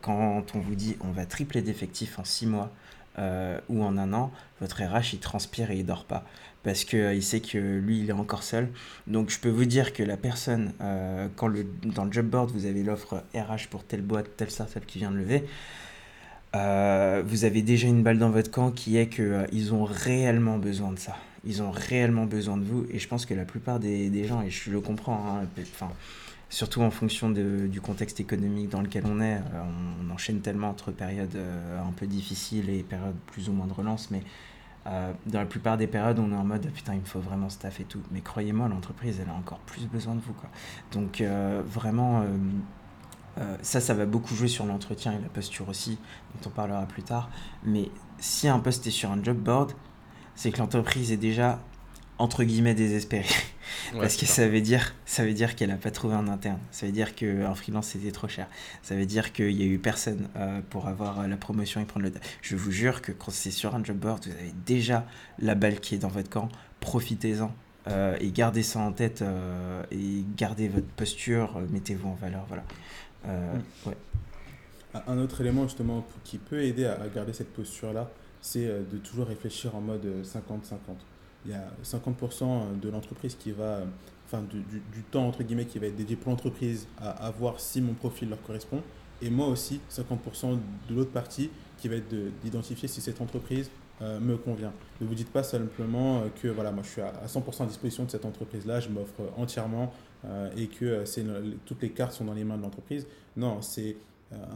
[0.02, 2.72] quand on vous dit on va tripler d'effectifs en six mois
[3.18, 6.26] ou en un an, votre RH il transpire et il dort pas
[6.64, 8.70] parce qu'il euh, sait que lui, il est encore seul.
[9.06, 12.52] Donc je peux vous dire que la personne, euh, quand le, dans le job board,
[12.52, 15.44] vous avez l'offre RH pour telle boîte, telle startup qui vient de lever,
[16.56, 20.58] euh, vous avez déjà une balle dans votre camp qui est qu'ils ils ont réellement
[20.58, 21.16] besoin de ça.
[21.46, 22.86] Ils ont réellement besoin de vous.
[22.90, 25.88] Et je pense que la plupart des, des gens, et je le comprends, hein,
[26.50, 30.70] surtout en fonction de, du contexte économique dans lequel on est, on, on enchaîne tellement
[30.70, 34.22] entre périodes un peu difficiles et périodes plus ou moins de relance, mais
[34.86, 37.50] euh, dans la plupart des périodes, on est en mode putain, il me faut vraiment
[37.50, 38.02] staff et tout.
[38.12, 40.34] Mais croyez-moi, l'entreprise, elle a encore plus besoin de vous.
[40.34, 40.50] Quoi.
[40.92, 42.24] Donc, euh, vraiment,
[43.38, 45.98] euh, ça, ça va beaucoup jouer sur l'entretien et la posture aussi,
[46.34, 47.30] dont on parlera plus tard.
[47.64, 49.74] Mais si un poste est sur un job board,
[50.36, 51.60] c'est que l'entreprise est déjà,
[52.18, 53.28] entre guillemets, désespérée.
[53.98, 56.60] Parce que ça veut dire, ça veut dire qu'elle n'a pas trouvé un interne.
[56.72, 58.48] Ça veut dire qu'un freelance c'était trop cher.
[58.82, 61.86] Ça veut dire qu'il n'y a eu personne euh, pour avoir euh, la promotion et
[61.86, 62.14] prendre le.
[62.42, 65.06] Je vous jure que quand c'est sur un job board, vous avez déjà
[65.40, 66.50] la balle qui est dans votre camp.
[66.80, 67.52] Profitez-en.
[67.88, 69.26] Euh, et gardez ça en tête
[69.92, 72.46] et gardez votre posture, mettez-vous en valeur.
[72.48, 72.64] Voilà.
[73.26, 73.90] Mm.
[73.90, 73.98] ouais.
[75.08, 79.76] Un autre élément justement qui peut aider à garder cette posture-là, c'est de toujours réfléchir
[79.76, 80.98] en mode 50-50
[81.46, 83.80] il y a 50% de l'entreprise qui va,
[84.26, 87.60] enfin du, du, temps entre guillemets qui va être dédié pour l'entreprise à, à, voir
[87.60, 88.82] si mon profil leur correspond.
[89.22, 90.58] Et moi aussi, 50%
[90.90, 93.70] de l'autre partie qui va être d'identifier si cette entreprise
[94.02, 94.74] euh, me convient.
[95.02, 98.06] Ne vous dites pas simplement euh, que voilà, moi je suis à, 100% à disposition
[98.06, 99.94] de cette entreprise-là, je m'offre entièrement
[100.26, 101.26] euh, et que c'est
[101.66, 103.08] toutes les cartes sont dans les mains de l'entreprise.
[103.38, 103.98] Non, c'est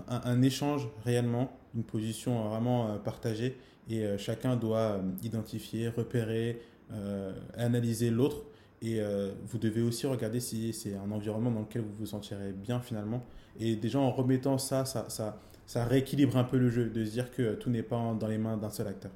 [0.08, 3.58] un, un, échange réellement, une position vraiment partagée
[3.90, 6.60] et chacun doit identifier, repérer,
[6.94, 8.44] euh, analyser l'autre
[8.82, 12.54] et euh, vous devez aussi regarder si c'est un environnement dans lequel vous vous sentirez
[12.54, 13.26] bien finalement.
[13.60, 17.12] Et déjà en remettant ça, ça, ça, ça rééquilibre un peu le jeu, de se
[17.12, 19.12] dire que tout n'est pas dans les mains d'un seul acteur.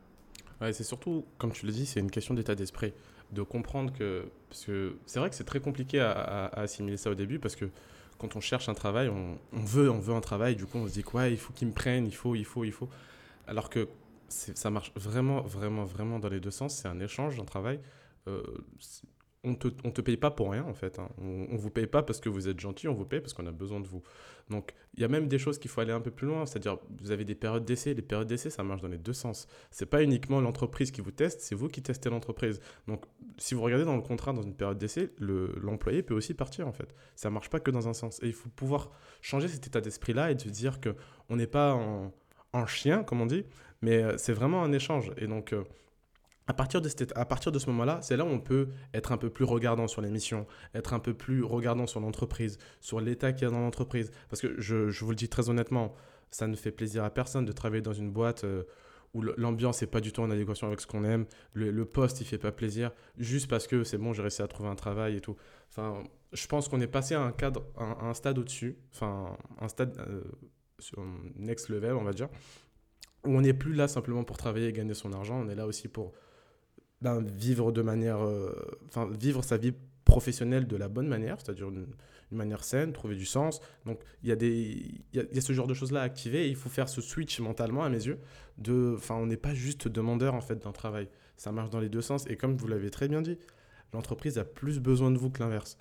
[0.61, 2.93] Ouais, c'est surtout, comme tu le dis, c'est une question d'état d'esprit.
[3.31, 4.25] De comprendre que.
[4.49, 7.65] Parce que c'est vrai que c'est très compliqué à, assimiler ça au début parce que
[8.17, 10.93] quand on cherche un travail, on, veut, on veut un travail, du coup on se
[10.93, 12.89] dit quoi, il faut qu'ils me prennent, il faut, il faut, il faut.
[13.47, 13.87] Alors que
[14.27, 16.75] ça marche vraiment, vraiment, vraiment dans les deux sens.
[16.75, 17.79] C'est un échange, un travail.
[18.27, 18.43] Euh,
[19.43, 20.99] on te, on te paye pas pour rien en fait.
[20.99, 21.09] Hein.
[21.17, 23.47] On, on vous paye pas parce que vous êtes gentil, on vous paye parce qu'on
[23.47, 24.03] a besoin de vous.
[24.49, 26.77] Donc il y a même des choses qu'il faut aller un peu plus loin, c'est-à-dire
[27.01, 27.93] vous avez des périodes d'essai.
[27.93, 29.47] Les périodes d'essai, ça marche dans les deux sens.
[29.71, 32.59] C'est pas uniquement l'entreprise qui vous teste, c'est vous qui testez l'entreprise.
[32.87, 33.05] Donc
[33.37, 36.73] si vous regardez dans le contrat dans une période d'essai, l'employé peut aussi partir en
[36.73, 36.93] fait.
[37.15, 38.21] Ça marche pas que dans un sens.
[38.21, 40.95] Et il faut pouvoir changer cet état d'esprit-là et de dire que
[41.29, 42.13] on n'est pas en,
[42.53, 43.45] en, chien, comme on dit,
[43.81, 45.11] mais euh, c'est vraiment un échange.
[45.17, 45.63] Et donc euh,
[46.51, 49.17] à partir de, à partir de ce moment-là, c'est là où on peut être un
[49.17, 53.43] peu plus regardant sur l'émission, être un peu plus regardant sur l'entreprise, sur l'état qu'il
[53.43, 54.11] y a dans l'entreprise.
[54.29, 55.95] Parce que je, vous le dis très honnêtement,
[56.29, 58.63] ça ne fait plaisir à personne de travailler dans une boîte euh,
[59.13, 62.25] où l'ambiance n'est pas du tout en adéquation avec ce qu'on aime, le, poste il
[62.25, 65.21] fait pas plaisir, juste parce que c'est bon, j'ai réussi à trouver un travail et
[65.21, 65.37] tout.
[65.69, 69.97] Enfin, je pense qu'on est passé à un cadre, un, stade au-dessus, enfin un stade
[69.99, 70.21] euh,
[70.79, 71.01] sur
[71.37, 72.27] next level, on va dire,
[73.25, 75.65] où on n'est plus là simplement pour travailler et gagner son argent, on est là
[75.65, 76.11] aussi pour
[77.01, 78.53] ben, vivre de manière, euh,
[78.87, 79.73] enfin vivre sa vie
[80.05, 81.87] professionnelle de la bonne manière, c'est-à-dire une,
[82.31, 83.59] manière saine, trouver du sens.
[83.85, 84.53] Donc il y, a des,
[85.13, 87.39] il y, a, ce genre de choses-là à activer et il faut faire ce switch
[87.41, 88.19] mentalement à mes yeux.
[88.57, 91.89] De, enfin on n'est pas juste demandeur en fait d'un travail, ça marche dans les
[91.89, 93.37] deux sens et comme vous l'avez très bien dit,
[93.93, 95.77] l'entreprise a plus besoin de vous que l'inverse.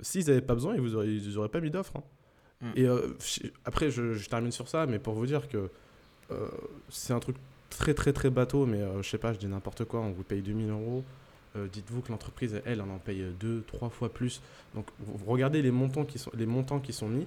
[0.00, 1.96] S'ils n'avaient pas besoin, ils vous auraient, auraient pas mis d'offre.
[1.96, 2.04] Hein.
[2.62, 2.72] Mm.
[2.76, 3.16] Et euh,
[3.66, 5.70] après je, je, termine sur ça, mais pour vous dire que
[6.30, 6.48] euh,
[6.88, 7.36] c'est un truc
[7.70, 10.22] très très très bateau, mais euh, je sais pas, je dis n'importe quoi, on vous
[10.22, 11.04] paye 2000 euros.
[11.56, 14.40] Euh, dites-vous que l'entreprise, elle, en en paye deux, trois fois plus.
[14.74, 17.26] Donc, vous regardez les montants qui sont, les montants qui sont mis.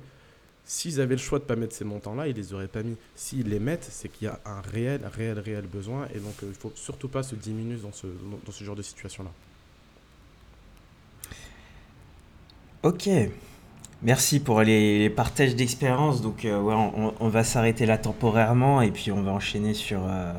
[0.66, 2.96] S'ils avaient le choix de ne pas mettre ces montants-là, ils les auraient pas mis.
[3.16, 6.08] S'ils les mettent, c'est qu'il y a un réel, réel, réel besoin.
[6.16, 8.76] Et donc, euh, il ne faut surtout pas se diminuer dans ce, dans ce genre
[8.76, 9.32] de situation-là.
[12.84, 13.10] Ok.
[14.04, 16.22] Merci pour les, partages d'expérience.
[16.22, 16.76] Donc, euh, ouais,
[17.20, 20.34] on, va s'arrêter là temporairement et puis on va enchaîner sur euh,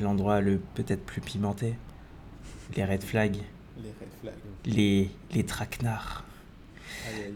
[0.00, 1.74] l'endroit le peut-être plus pimenté
[2.76, 3.38] les red flags.
[3.82, 4.34] Les red flags.
[4.66, 6.24] Les, les traquenards.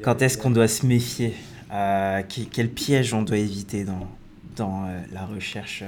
[0.03, 1.35] Quand est-ce qu'on doit se méfier?
[1.73, 4.07] Euh, Quel piège on doit éviter dans,
[4.55, 5.83] dans la recherche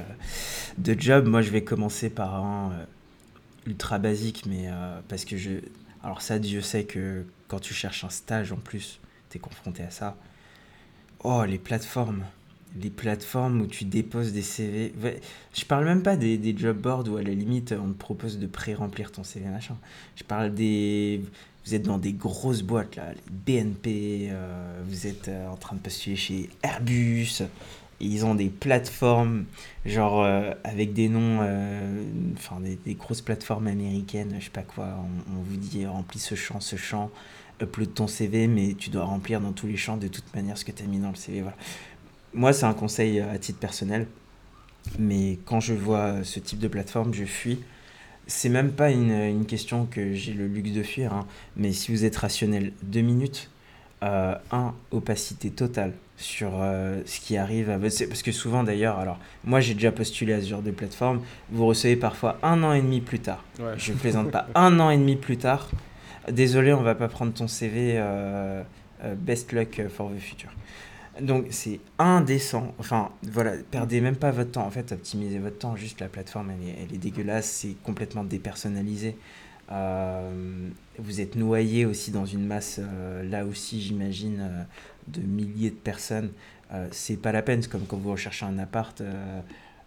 [0.79, 1.29] de job?
[1.29, 2.73] Moi, je vais commencer par un
[3.67, 4.71] ultra basique, mais
[5.09, 5.51] parce que je.
[6.03, 8.99] Alors, ça, Dieu sait que quand tu cherches un stage en plus,
[9.39, 10.17] confronté à ça.
[11.25, 12.25] Oh, les plateformes.
[12.81, 14.93] Les plateformes où tu déposes des CV.
[15.55, 18.47] Je parle même pas des, job boards où à la limite on te propose de
[18.47, 19.77] pré-remplir ton CV machin.
[20.17, 21.23] Je parle des.
[21.65, 25.77] Vous êtes dans des grosses boîtes là, les BNP, euh, vous êtes euh, en train
[25.77, 27.41] de postuler chez Airbus,
[28.01, 29.47] ils ont des plateformes,
[29.87, 31.39] genre euh, avec des noms,
[32.35, 36.35] enfin des, grosses plateformes américaines, je sais pas quoi, on, on vous dit remplis ce
[36.35, 37.11] champ, ce champ,
[37.61, 40.65] upload ton CV, mais tu dois remplir dans tous les champs de toute manière ce
[40.65, 41.41] que tu as mis dans le CV.
[41.41, 41.57] Voilà.
[42.33, 44.07] Moi, c'est un conseil à titre personnel,
[44.99, 47.61] mais quand je vois ce type de plateforme, je fuis.
[48.27, 51.93] C'est même pas une, une question que j'ai le luxe de fuir, hein, mais si
[51.93, 53.51] vous êtes rationnel, deux minutes,
[54.05, 58.05] euh, un, opacité totale sur euh, ce qui arrive à votre...
[58.05, 61.67] Parce que souvent d'ailleurs, alors moi j'ai déjà postulé à ce genre de plateforme, vous
[61.67, 63.43] recevez parfois un an et demi plus tard.
[63.79, 65.71] Je ne plaisante pas, un an et demi plus tard,
[66.31, 68.63] désolé, on va pas prendre ton CV, euh,
[69.03, 70.51] euh, best luck for the future.
[71.21, 72.75] Donc c'est indécent.
[72.79, 74.67] Enfin voilà, perdez même pas votre temps.
[74.67, 75.77] En fait, optimisez votre temps.
[75.77, 77.47] Juste la plateforme, elle est, dégueulasse.
[77.47, 79.17] C'est complètement dépersonnalisé.
[79.71, 82.81] Euh, vous êtes noyé aussi dans une masse,
[83.23, 84.67] là aussi j'imagine,
[85.09, 86.31] de milliers de personnes.
[86.91, 87.63] c'est pas la peine.
[87.63, 89.01] C'est comme quand vous recherchez un appart.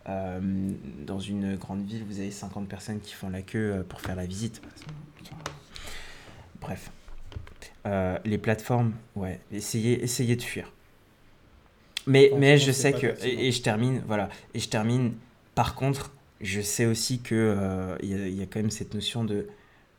[0.06, 4.26] dans une grande ville, vous avez 50 personnes qui font la queue pour faire la
[4.26, 4.62] visite.
[6.62, 6.92] Bref.
[7.86, 10.72] Euh, les plateformes, ouais, essayez, essayez de fuir.
[12.06, 15.14] Mais, mais je sais que, et, je termine, voilà, et je termine,
[15.56, 19.48] par contre, je sais aussi que euh, il y, a quand même cette notion de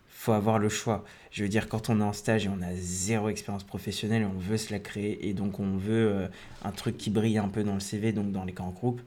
[0.09, 1.05] faut avoir le choix.
[1.31, 4.39] Je veux dire, quand on est en stage et on a zéro expérience professionnelle, on
[4.39, 6.27] veut se la créer et donc on veut euh,
[6.65, 9.01] un truc qui brille un peu dans le CV, donc dans les camps groupe,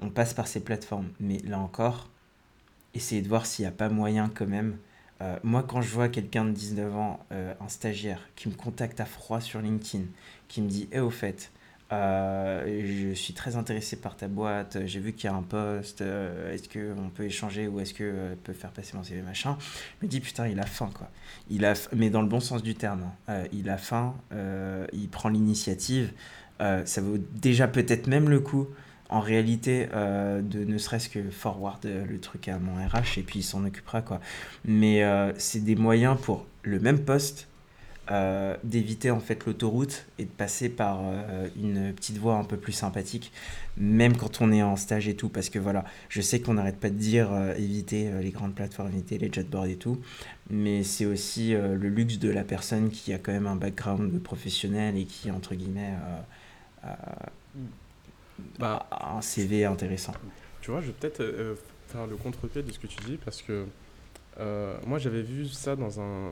[0.00, 1.08] on passe par ces plateformes.
[1.20, 2.08] Mais là encore,
[2.94, 4.78] essayez de voir s'il n'y a pas moyen quand même
[5.22, 9.00] euh, moi, quand je vois quelqu'un de 19 ans, euh, un stagiaire, qui me contacte
[9.00, 10.04] à froid sur LinkedIn,
[10.48, 11.52] qui me dit Eh, au fait,
[11.92, 16.00] euh, je suis très intéressé par ta boîte, j'ai vu qu'il y a un poste,
[16.00, 19.58] est-ce qu'on peut échanger ou est-ce que peut faire passer mon CV machin
[20.00, 21.10] Je me dis Putain, il a faim, quoi.
[21.50, 23.10] Il a, mais dans le bon sens du terme.
[23.28, 23.44] Hein.
[23.52, 24.14] il a faim,
[24.92, 26.12] il prend l'initiative.
[26.58, 28.68] ça vaut déjà peut-être même le coup
[29.10, 33.40] en réalité euh, de ne serait-ce que forward le truc à mon RH et puis
[33.40, 34.20] il s'en occupera quoi.
[34.64, 37.48] Mais euh, c'est des moyens pour le même poste
[38.10, 42.56] euh, d'éviter en fait l'autoroute et de passer par euh, une petite voie un peu
[42.56, 43.30] plus sympathique,
[43.76, 46.80] même quand on est en stage et tout, parce que voilà, je sais qu'on n'arrête
[46.80, 50.00] pas de dire euh, éviter les grandes plateformes, éviter les jetboards et tout,
[50.48, 54.96] mais c'est aussi le luxe de la personne qui a quand même un background professionnel
[54.96, 55.94] et qui entre guillemets
[58.58, 60.14] bah, un CV intéressant.
[60.60, 61.22] Tu vois, je vais peut-être
[61.88, 63.66] faire le contre-pied de ce que tu dis parce que
[64.86, 66.30] moi j'avais vu ça dans un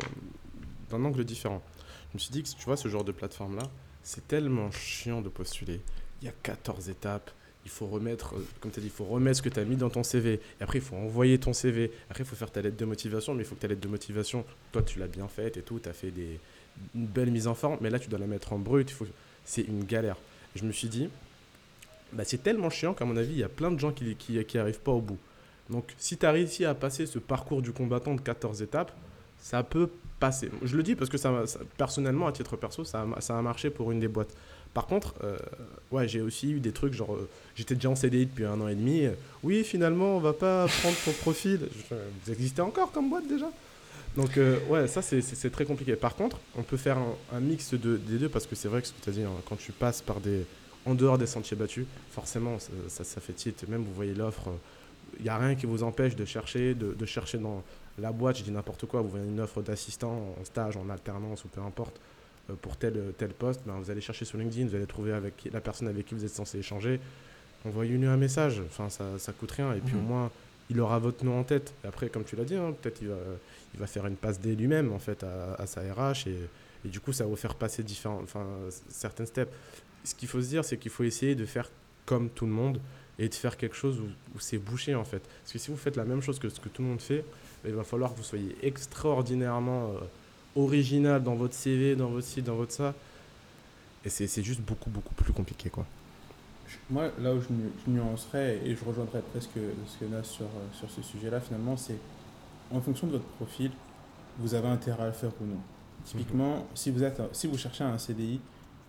[0.91, 1.63] d'un angle différent.
[2.11, 3.65] Je me suis dit que, tu vois, ce genre de plateforme-là,
[4.03, 5.81] c'est tellement chiant de postuler.
[6.23, 7.31] Il y a 14 étapes.
[7.65, 9.65] Il faut remettre, euh, comme tu as dit, il faut remettre ce que tu as
[9.65, 10.41] mis dans ton CV.
[10.59, 11.93] Et après, il faut envoyer ton CV.
[12.09, 13.35] Après, il faut faire ta lettre de motivation.
[13.35, 15.79] Mais il faut que ta lettre de motivation, toi, tu l'as bien faite et tout.
[15.79, 16.41] Tu as fait des,
[16.95, 17.77] une belle mise en forme.
[17.83, 18.91] Mais là, tu dois la mettre en brut.
[18.91, 19.07] Faut...
[19.45, 20.17] C'est une galère.
[20.55, 21.11] je me suis dit,
[22.13, 24.47] bah, c'est tellement chiant qu'à mon avis, il y a plein de gens qui n'arrivent
[24.47, 25.19] qui, arrivent pas au bout.
[25.71, 28.93] Donc, si tu as réussi à passer ce parcours du combattant de 14 étapes,
[29.39, 30.51] ça peut passer.
[30.63, 31.45] Je le dis parce que ça,
[31.77, 34.35] personnellement, à titre perso, ça ça a, marché pour une des boîtes.
[34.75, 35.37] Par contre, euh,
[35.91, 38.69] ouais, j'ai aussi eu des trucs genre, euh, j'étais déjà en CDI depuis un an
[38.69, 39.07] et demi.
[39.43, 41.69] oui, finalement, on va pas prendre ton profil.
[41.91, 43.51] vous existez encore comme boîte déjà?
[44.17, 45.95] Donc, euh, ouais, ça, c'est très compliqué.
[45.95, 46.99] Par contre, on peut faire
[47.33, 49.23] un, mix de, des deux parce que c'est vrai que ce que tu as dit,
[49.49, 50.45] quand tu passes par des.
[50.89, 52.59] En dehors des sentiers battus, forcément,
[52.89, 53.65] ça, ça, fait titre.
[53.69, 54.51] Même vous voyez l'offre,
[55.19, 57.63] il n'y a rien qui vous empêche de chercher, de, de chercher dans,
[58.01, 61.45] la boîte, je dis n'importe quoi, vous voyez une offre d'assistant en stage, en alternance
[61.45, 62.01] ou peu importe,
[62.51, 65.49] euh, pour tel, tel poste, ben, vous allez chercher sur LinkedIn, vous allez trouver avec
[65.53, 67.01] la personne avec qui vous êtes censé échanger,
[67.65, 70.07] envoyez-lui un message, enfin ça, ça coûte rien, et puis au mhm.
[70.07, 70.31] moins
[70.71, 71.73] il aura votre nom en tête.
[71.87, 73.17] après, comme tu l'as dit, hein, peut-être il va,
[73.75, 76.39] il va faire une passe D lui-même en fait à, sa RH, et,
[76.85, 78.47] et, du coup ça va vous faire passer différents, enfin,
[78.89, 79.53] certaines steps.
[80.05, 81.71] Ce qu'il faut se dire, c'est qu'il faut essayer de faire
[82.07, 82.81] comme tout le monde
[83.19, 85.23] et de faire quelque chose où, où c'est bouché en fait.
[85.43, 87.25] Parce que si vous faites la même chose que ce que tout le monde fait,
[87.65, 90.01] il va falloir que vous soyez extraordinairement euh,
[90.57, 92.95] original dans votre CV, dans votre site, dans votre ça.
[94.05, 95.71] Et c'est juste beaucoup, beaucoup plus compliqué.
[95.71, 95.85] quoi.
[96.89, 99.51] Moi, là où je, nuancerais et je rejoindrais presque
[99.87, 101.99] ce que a sur, euh, sur ce sujet-là, finalement, c'est
[102.71, 103.71] en fonction de votre profil,
[104.39, 105.61] vous avez intérêt à le faire ou non.
[106.05, 106.65] Typiquement, mhm.
[106.75, 108.41] si, vous êtes, si vous cherchez un CDI,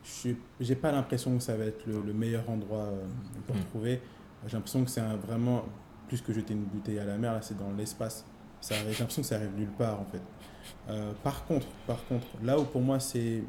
[0.03, 3.05] je n'ai pas l'impression que ça va être le, meilleur endroit euh,
[3.47, 3.63] pour mhm.
[3.65, 4.01] trouver.
[4.47, 5.65] J'ai l'impression que c'est vraiment
[6.07, 8.25] plus que jeter une bouteille à la mer, là, c'est dans l'espace
[8.61, 10.21] j'ai l'impression que ça arrive nulle part en fait.
[10.89, 13.43] Euh, par contre, par contre, là où pour moi c'est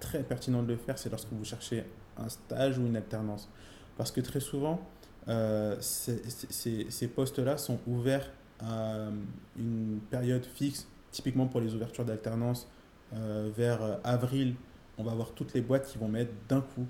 [0.00, 1.84] très pertinent de le faire, c'est lorsque vous cherchez
[2.16, 3.48] un stage ou une alternance.
[3.96, 4.80] Parce que très souvent,
[5.28, 8.30] euh, ces postes-là sont ouverts
[8.60, 9.08] à
[9.56, 12.68] une période fixe, typiquement pour les ouvertures d'alternance,
[13.14, 14.54] euh, vers avril,
[14.98, 16.86] on va avoir toutes les boîtes qui vont mettre d'un coup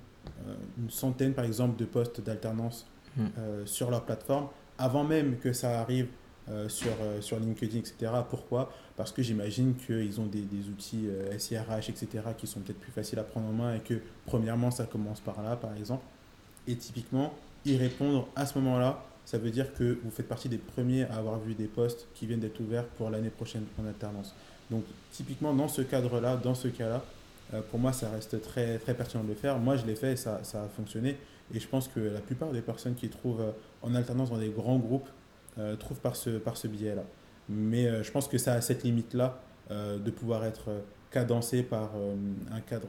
[0.79, 2.87] une centaine par exemple de postes d'alternance
[3.17, 3.27] hmm.
[3.67, 4.49] sur leur plateforme,
[4.79, 6.09] avant même que ça arrive
[6.51, 8.13] euh, sur, euh, sur LinkedIn, etc.
[8.29, 8.71] Pourquoi?
[8.99, 12.93] Parce que j'imagine qu'ils ont des, des outils euh, SIRH, etc., qui sont peut-être plus
[12.93, 13.95] faciles à prendre en main et que,
[14.27, 16.05] premièrement, ça commence par là, par exemple.
[16.69, 17.33] Et typiquement,
[17.65, 21.15] y répondre à ce moment-là, ça veut dire que vous faites partie des premiers à
[21.15, 24.35] avoir vu des postes qui viennent d'être ouverts pour l'année prochaine en alternance.
[24.71, 27.03] Donc, typiquement, dans ce cadre-là, dans ce cas-là,
[27.71, 29.59] pour moi, ça reste très, très pertinent de le faire.
[29.59, 31.17] Moi, je l'ai fait et ça, ça a fonctionné.
[31.55, 33.53] Et je pense que la plupart des personnes qui trouvent
[33.83, 35.09] en alternance dans des grands groupes
[35.57, 37.05] euh, trouve par ce, par ce biais-là.
[37.49, 39.41] Mais euh, je pense que ça a cette limite-là
[39.71, 40.69] euh, de pouvoir être
[41.13, 41.93] cadencé par
[42.51, 42.89] un cadre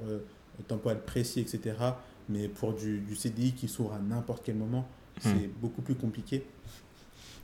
[0.67, 1.77] temporel précis, etc.
[2.27, 4.87] Mais pour du, du CDI qui s'ouvre à n'importe quel moment,
[5.17, 5.19] hmm.
[5.21, 6.43] c'est beaucoup plus compliqué.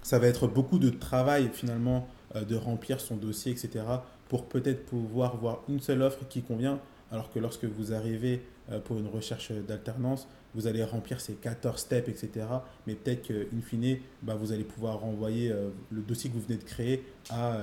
[0.02, 3.86] Ça va être beaucoup de travail finalement de remplir son dossier, etc.
[4.28, 6.80] pour peut-être pouvoir voir une seule offre qui convient,
[7.12, 8.42] alors que lorsque vous arrivez
[8.86, 12.46] pour une recherche d'alternance, vous allez remplir ces 14 steps, etc.
[12.88, 16.58] Mais peut-être qu'in fine, bah, vous allez pouvoir renvoyer euh, le dossier que vous venez
[16.58, 17.58] de créer à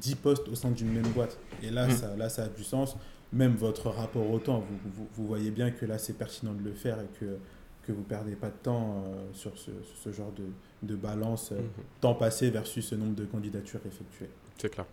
[0.00, 1.38] 10 euh, postes au sein d'une même boîte.
[1.62, 1.90] Et là, mm.
[1.90, 2.96] ça, là, ça a du sens.
[3.32, 4.64] Même votre rapport au temps,
[4.94, 7.38] vous, vous, voyez bien que là, c'est pertinent de le faire et que,
[7.82, 9.70] que vous ne perdez pas de temps euh, sur, ce,
[10.02, 10.44] ce, genre de,
[10.82, 12.00] de balance, mm-hmm.
[12.00, 14.30] temps passé versus ce nombre de candidatures effectuées.
[14.58, 14.86] C'est clair.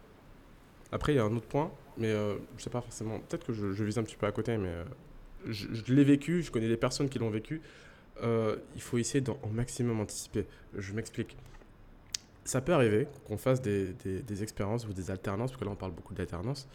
[0.92, 3.54] Après, il y a un autre point, mais je ne sais pas forcément, peut-être que
[3.54, 4.72] je, je, vise un petit peu à côté, mais
[5.48, 7.62] je, l'ai vécu, je connais des personnes qui l'ont vécu.
[8.22, 10.46] Euh, il faut essayer d'en maximum anticiper.
[10.76, 11.36] Je m'explique.
[12.46, 15.76] Ça peut arriver qu'on fasse des, des, expériences ou des alternances, parce que là on
[15.76, 16.68] parle beaucoup d'alternance,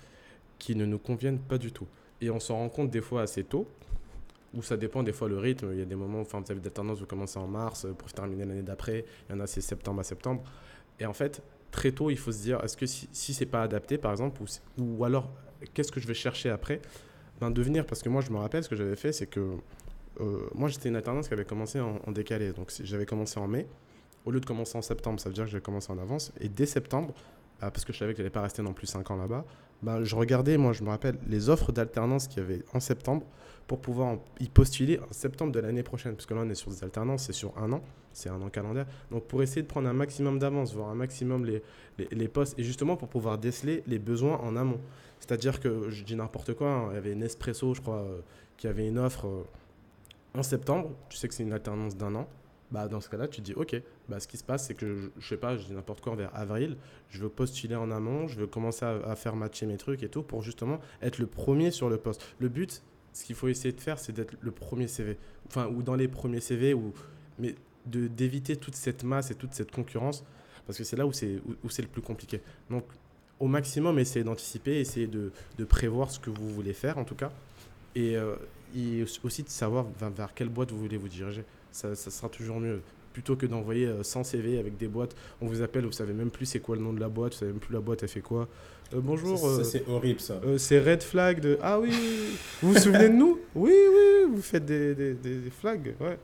[0.58, 1.86] qui ne nous conviennent pas du tout.
[2.20, 3.68] Et on s'en rend compte des fois assez tôt,
[4.54, 5.68] ou ça dépend des fois le rythme.
[5.72, 8.46] Il y a des moments, enfin, vous avez d'alternance, vous commencez en mars pour terminer
[8.46, 9.04] l'année d'après.
[9.28, 10.42] Il y en a c'est septembre à septembre.
[10.98, 13.62] Et en fait, très tôt, il faut se dire est-ce que si, si c'est pas
[13.62, 14.40] adapté, par exemple,
[14.78, 15.30] ou, alors
[15.74, 16.80] qu'est-ce que je vais chercher après?
[17.40, 19.56] Ben, devenir, parce que moi je me rappelle ce que j'avais fait, c'est que
[20.20, 23.66] euh, moi j'étais une alternance qui avait commencé en, décalé, donc j'avais commencé en mai,
[24.24, 26.48] au lieu de commencer en septembre, ça veut dire que j'avais commencé en avance, et
[26.48, 27.14] dès septembre,
[27.62, 29.44] euh, parce que je savais que je n'allais pas rester non plus 5 ans là-bas,
[29.82, 33.24] bah, je regardais, moi je me rappelle, les offres d'alternance qu'il y avait en septembre
[33.68, 36.14] pour pouvoir y postuler en septembre de l'année prochaine.
[36.14, 37.82] Parce que là, on est sur des alternances, c'est sur un an,
[38.14, 38.86] c'est un an calendaire.
[39.10, 41.62] Donc, pour essayer de prendre un maximum d'avance, voir un maximum les,
[42.10, 44.80] les, postes, et justement pour pouvoir déceler les besoins en amont.
[45.20, 48.20] C'est-à-dire que, je dis n'importe quoi, hein, il y avait Nespresso, je crois, euh,
[48.56, 49.44] qui avait une offre euh,
[50.34, 50.90] en septembre.
[51.10, 52.26] Tu sais que c'est une alternance d'un an.
[52.70, 55.28] Bah, dans ce cas-là, tu dis, OK, bah, ce qui se passe, c'est que, je,
[55.28, 56.76] sais pas, je dis n'importe quoi, vers avril,
[57.08, 60.22] je veux postuler en amont, je veux commencer à, faire matcher mes trucs et tout
[60.22, 62.26] pour justement être le premier sur le poste.
[62.38, 62.82] Le but,
[63.14, 65.16] ce qu'il faut essayer de faire, c'est d'être le premier CV.
[65.46, 66.92] Enfin, ou dans les premiers CV, ou,
[67.38, 67.54] mais
[67.86, 70.24] d'éviter toute cette masse et toute cette concurrence,
[70.66, 72.42] parce que c'est là où c'est où, c'est le plus compliqué.
[72.68, 72.84] Donc,
[73.40, 77.14] au maximum, essayez d'anticiper, essayez de, de, prévoir ce que vous voulez faire, en tout
[77.14, 77.32] cas,
[77.94, 78.36] et, euh,
[79.24, 81.44] aussi de savoir vers, quelle boîte vous voulez vous diriger.
[81.72, 82.80] Ça, ça sera toujours mieux
[83.12, 85.16] plutôt que d'envoyer 100 euh, CV avec des boîtes.
[85.40, 87.38] On vous appelle, vous savez même plus c'est quoi le nom de la boîte, vous
[87.40, 88.48] savez même plus la boîte elle fait quoi.
[88.94, 89.38] Euh, bonjour.
[89.38, 90.40] Ça, c'est horrible ça.
[90.56, 91.58] c'est Red Flag de.
[91.60, 91.90] Ah oui,
[92.62, 93.40] vous vous souvenez de nous?
[93.54, 95.94] Oui, oui, vous faites des, des, des, flags.
[96.00, 96.18] Ouais.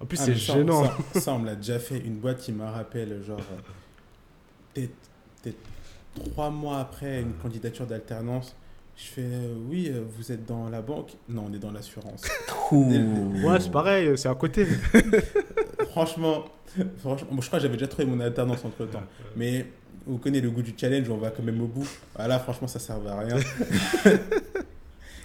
[0.00, 0.84] En plus, ah, c'est gênant.
[1.12, 1.98] Ça, ça, on me l'a déjà fait.
[1.98, 3.40] Une boîte qui me rappelle, genre,
[4.74, 5.56] peut-être
[6.14, 8.54] trois mois après une candidature d'alternance.
[9.00, 12.22] Je fais euh, oui, euh, vous êtes dans la banque Non, on est dans l'assurance.
[12.72, 14.66] ouais, c'est pareil, c'est à côté.
[15.90, 16.44] franchement,
[16.98, 19.02] franchement je crois que j'avais déjà trouvé mon alternance entre temps.
[19.36, 19.64] Mais
[20.06, 21.88] vous connaissez le goût du challenge, on va quand même au bout.
[22.14, 23.36] Voilà, franchement, ça ne servait à rien.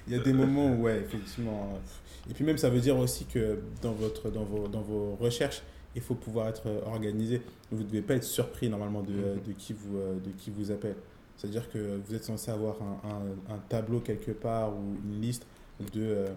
[0.07, 1.73] Il y a des moments où, ouais, effectivement.
[1.73, 5.17] Euh, et puis même, ça veut dire aussi que dans, votre, dans, vos, dans vos
[5.19, 5.63] recherches,
[5.95, 7.41] il faut pouvoir être organisé.
[7.71, 9.11] Vous ne devez pas être surpris normalement de,
[9.45, 10.95] de, qui, vous, de qui vous appelle.
[11.38, 15.45] C'est-à-dire que vous êtes censé avoir un, un, tableau quelque part ou une liste
[15.93, 16.27] de euh,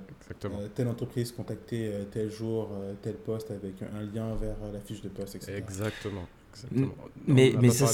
[0.44, 2.70] euh, telle entreprise contacter euh, tel jour,
[3.02, 5.54] tel poste avec un lien vers la fiche de poste, etc.
[5.56, 6.26] Exactement.
[7.26, 7.86] Mais, mais ça,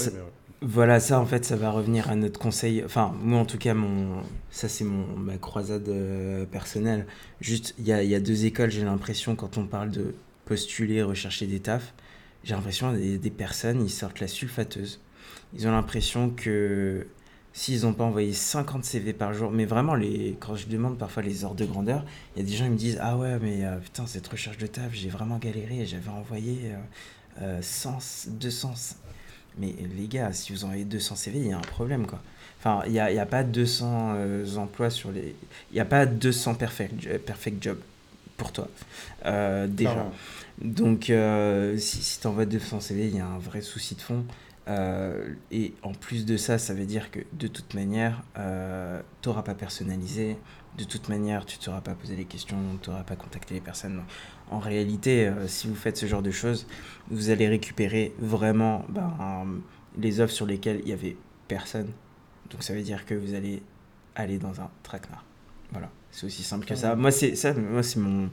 [0.61, 2.83] voilà, ça en fait, ça va revenir à notre conseil.
[2.83, 5.89] Enfin, moi en tout cas, mon, ça c'est mon, ma croisade
[6.51, 7.05] personnelle.
[7.41, 11.03] Juste, il y a, y a, deux écoles, j'ai l'impression, quand on parle de postuler,
[11.03, 11.93] rechercher des tafs,
[12.43, 14.99] j'ai l'impression des, des personnes, ils sortent la sulfateuse
[15.55, 17.07] ils ont l'impression que
[17.53, 21.23] s'ils n'ont pas envoyé 50 CV par jour, mais vraiment, les, quand je demande parfois
[21.23, 22.03] les ordres de grandeur,
[22.35, 24.57] il y a des gens qui me disent Ah ouais, mais euh, putain, cette recherche
[24.57, 26.73] de taf, j'ai vraiment galéré et j'avais envoyé
[27.41, 28.73] euh, 100, 200.
[29.57, 32.21] Mais les gars, si vous envoyez 200 CV, il y a un problème quoi.
[32.59, 35.33] Enfin, il n'y a, a, pas 200 euh, emplois sur les.
[35.71, 37.79] Il n'y a pas 200 perfect, perfect jobs
[38.35, 38.67] pour toi,
[39.25, 40.11] euh, déjà.
[40.61, 41.11] Donc,
[41.77, 44.25] si, si tu envoies 200 CV, il y a un vrai souci de fond.
[44.67, 49.29] Euh, et en plus de ça, ça veut dire que de toute manière, euh, tu
[49.29, 50.37] n'auras pas personnalisé,
[50.77, 53.61] de toute manière, tu ne t'auras pas posé les questions, tu n'auras pas contacté les
[53.61, 54.01] personnes.
[54.49, 56.67] En réalité, euh, si vous faites ce genre de choses,
[57.09, 59.61] vous allez récupérer vraiment ben,
[59.97, 61.15] les offres sur lesquelles il n'y avait
[61.47, 61.91] personne.
[62.49, 63.61] Donc ça veut dire que vous allez
[64.15, 65.23] aller dans un traquenard.
[65.71, 66.95] Voilà, c'est aussi simple que ça.
[66.95, 68.29] Moi, c'est ça, moi, c'est mon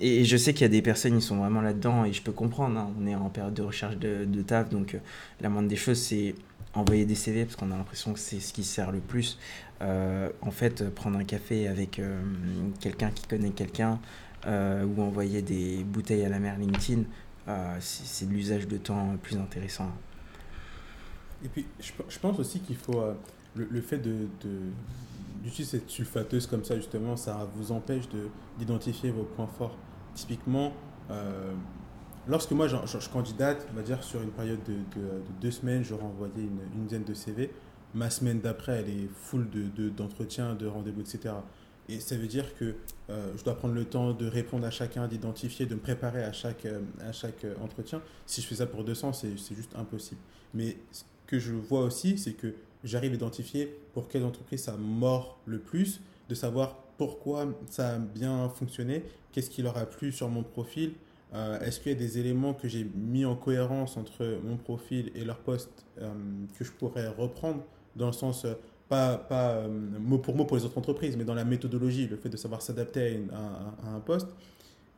[0.00, 2.32] et je sais qu'il y a des personnes qui sont vraiment là-dedans et je peux
[2.32, 2.78] comprendre.
[2.78, 2.90] Hein.
[2.98, 4.98] On est en période de recherche de, de taf, donc euh,
[5.40, 6.34] la moindre des choses, c'est
[6.72, 9.38] envoyer des CV parce qu'on a l'impression que c'est ce qui sert le plus.
[9.82, 12.20] Euh, en fait, prendre un café avec euh,
[12.80, 13.98] quelqu'un qui connaît quelqu'un
[14.46, 17.02] ou envoyer des bouteilles à la mer LinkedIn,
[17.78, 19.90] c'est de l'usage de temps plus intéressant.
[21.44, 23.04] Et puis, je, pense aussi qu'il faut.
[23.54, 24.28] Le, le, fait de,
[25.42, 28.04] d'utiliser cette sulfateuse comme ça, justement, ça vous empêche
[28.58, 29.76] d'identifier vos points forts.
[30.14, 30.72] Typiquement,
[31.10, 31.52] euh,
[32.28, 32.76] lorsque moi je,
[33.08, 34.76] candidate, on va dire sur une période de,
[35.40, 37.50] deux semaines, je renvoyais une, dizaine de CV.
[37.94, 39.48] Ma semaine d'après, elle est full
[39.96, 41.34] d'entretiens, de, de rendez-vous, etc.
[41.88, 42.76] Et ça veut dire que
[43.08, 46.32] euh, je dois prendre le temps de répondre à chacun, d'identifier, de me préparer à
[46.32, 48.00] chaque, euh, à chaque entretien.
[48.26, 50.20] Si je fais ça pour 200, c'est juste impossible.
[50.54, 52.54] Mais ce que je vois aussi, c'est que
[52.84, 57.98] j'arrive à identifier pour quelle entreprise ça mord le plus, de savoir pourquoi ça a
[57.98, 60.92] bien fonctionné, qu'est-ce qui leur a plu sur mon profil,
[61.32, 65.10] euh, est-ce qu'il y a des éléments que j'ai mis en cohérence entre mon profil
[65.14, 66.12] et leur poste euh,
[66.58, 67.62] que je pourrais reprendre
[67.96, 68.52] dans le sens, euh,
[68.90, 72.28] pas, pas mot pour mot pour les autres entreprises, mais dans la méthodologie, le fait
[72.28, 74.28] de savoir s'adapter à, un poste.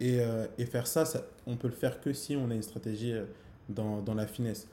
[0.01, 0.19] Et,
[0.59, 3.15] et faire ça, ça, on peut le faire que si on a une stratégie
[3.69, 4.67] dans, dans la finesse.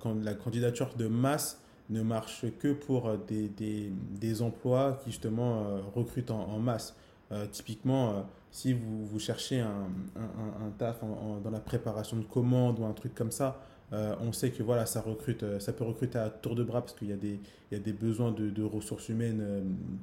[0.00, 1.60] quand la candidature de masse,
[1.90, 6.94] ne marche que pour des, des, des emplois qui justement euh, recrutent en, masse.
[7.32, 8.20] Euh, typiquement, euh,
[8.50, 12.92] si vous, vous cherchez un, un, un taf dans la préparation de commandes ou un
[12.92, 13.60] truc comme ça,
[14.20, 17.08] on sait que voilà, ça, recrute, ça peut recruter à tour de bras parce qu'il
[17.08, 17.40] y, a des,
[17.72, 19.42] y a des besoins de, de ressources humaines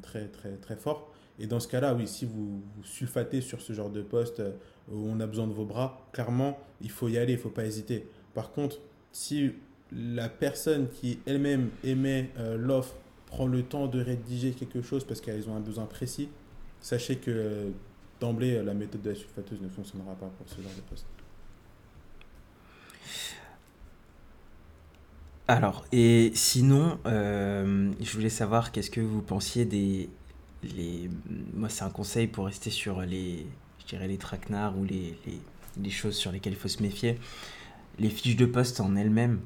[0.02, 1.12] très, très, très forts.
[1.38, 4.42] Et dans ce cas-là, oui, si vous, vous, sulfatez sur ce genre de poste
[4.92, 7.50] où on a besoin de vos bras, clairement, il faut y aller, il ne faut
[7.50, 8.08] pas hésiter.
[8.34, 8.80] Par contre,
[9.12, 9.52] si
[9.96, 12.96] la personne qui elle-même émet euh, l'offre
[13.28, 16.30] prend le temps de rédiger quelque chose parce qu'elles ont un besoin précis,
[16.82, 17.72] sachez que
[18.20, 21.06] d'emblée, la méthode de la sulfateuse ne fonctionnera pas pour ce genre de poste.
[25.48, 30.10] Alors, et sinon, euh, je voulais savoir qu'est-ce que vous pensiez des...
[30.76, 31.08] Les,
[31.54, 33.46] moi, c'est un conseil pour rester sur les,
[33.80, 35.16] je dirais, les traquenards ou les,
[35.80, 37.20] les choses sur lesquelles il faut se méfier.
[38.00, 39.39] Les fiches de poste en elles-mêmes,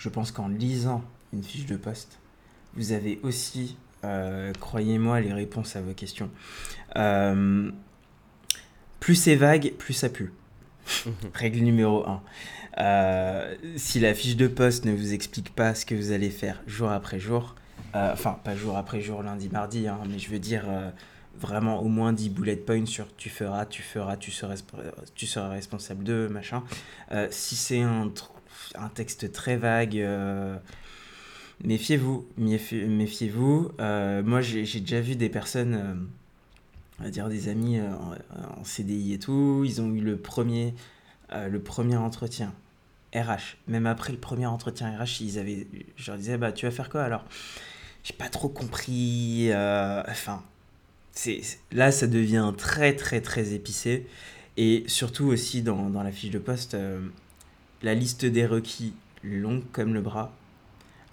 [0.00, 2.18] je pense qu'en lisant une fiche de poste,
[2.74, 6.30] vous avez aussi, euh, croyez-moi, les réponses à vos questions.
[6.96, 7.70] Euh,
[8.98, 10.32] plus c'est vague, plus ça pue.
[11.34, 12.22] Règle numéro 1.
[12.78, 16.62] Euh, si la fiche de poste ne vous explique pas ce que vous allez faire
[16.66, 17.54] jour après jour,
[17.92, 20.64] enfin pas jour après jour, lundi, mardi, hein, mais je veux dire
[21.38, 24.54] vraiment au moins 10 bullet points sur tu feras, tu feras, tu seras,
[25.14, 26.62] tu seras responsable de, machin.
[27.30, 28.30] Si c'est un, tr-
[28.74, 30.56] un texte très vague, euh,
[31.64, 33.70] méfiez-vous, méfi- méfiez-vous.
[33.80, 35.94] Euh, moi j'ai déjà vu des personnes, euh,
[37.00, 40.74] on va dire des amis en, CDI et tout, ils ont eu le premier,
[41.96, 42.52] entretien.
[43.14, 46.70] RH, même après le premier entretien RH, ils avaient, je leur disais, bah tu vas
[46.70, 47.24] faire quoi alors?
[48.04, 49.50] J'ai pas trop compris.
[51.72, 54.06] là ça devient très très très épicé
[54.56, 56.76] et surtout aussi dans, dans la fiche de poste,
[57.82, 60.32] la liste des requis longue comme le bras,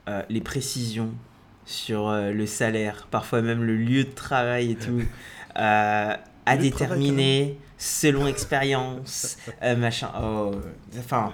[0.08, 1.12] euh, les précisions
[1.66, 5.02] sur euh, le salaire, parfois même le lieu de travail et tout,
[5.58, 10.10] euh, à travail, déterminer selon expérience, euh, machin.
[10.22, 10.52] Oh,
[10.98, 11.34] enfin,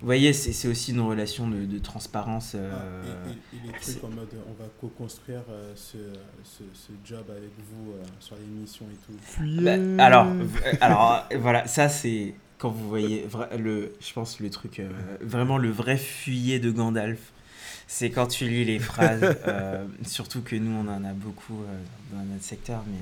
[0.00, 2.52] vous voyez, c'est c'est aussi une relation de, de transparence.
[2.54, 5.96] euh, Ah, et, et- et les trucs en mode on va co-construire euh, ce,
[6.44, 9.42] ce, ce job avec vous euh, sur l'émission et tout.
[9.98, 10.26] Bah, alors,
[10.80, 13.26] alors voilà, ça c'est quand vous voyez
[13.58, 14.90] le, je pense le truc, euh,
[15.22, 17.18] vraiment le vrai fuyer de Gandalf,
[17.86, 22.14] c'est quand tu lis les phrases, euh, surtout que nous on en a beaucoup euh,
[22.14, 23.00] dans notre secteur, mais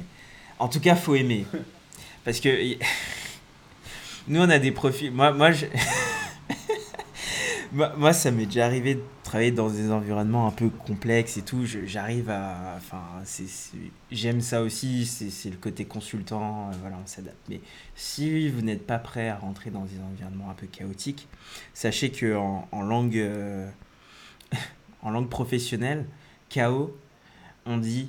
[0.61, 1.45] en tout cas faut aimer,
[2.25, 2.49] parce que
[4.29, 5.67] nous on a des profils, moi moi je...
[7.73, 11.67] Moi, ça m'est déjà arrivé de travailler dans des environnements un peu complexes et tout.
[11.67, 12.75] J'arrive à.
[12.79, 13.03] Enfin,
[14.11, 15.05] j'aime ça aussi.
[15.05, 16.71] C'est le côté consultant.
[16.71, 17.37] euh, voilà, on s'adapte.
[17.51, 17.61] Mais
[17.95, 21.29] si vous n'êtes pas prêt à rentrer dans des environnements un peu chaotiques,
[21.75, 23.69] sachez que en, euh,
[25.05, 26.07] langue professionnelle,
[26.49, 26.97] chaos,
[27.67, 28.09] on dit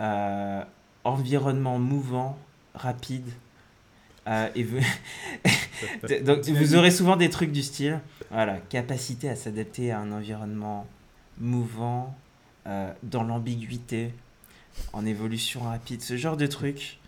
[0.00, 0.62] euh,
[1.04, 2.38] environnement mouvant,
[2.74, 3.28] rapide.
[4.26, 4.78] Euh, et vous...
[6.24, 8.00] Donc, vous aurez souvent des trucs du style,
[8.30, 10.86] voilà, capacité à s'adapter à un environnement
[11.38, 12.14] mouvant,
[12.66, 14.12] euh, dans l'ambiguïté,
[14.92, 16.98] en évolution rapide, ce genre de trucs.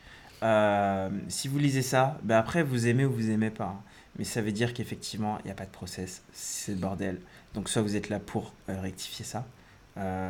[0.42, 3.66] Euh, si vous lisez ça, ben après vous aimez ou vous aimez pas.
[3.66, 3.80] hein.
[4.18, 7.18] Mais ça veut dire qu'effectivement, il n'y a pas de process, c'est le bordel.
[7.54, 9.46] Donc soit vous êtes là pour rectifier ça,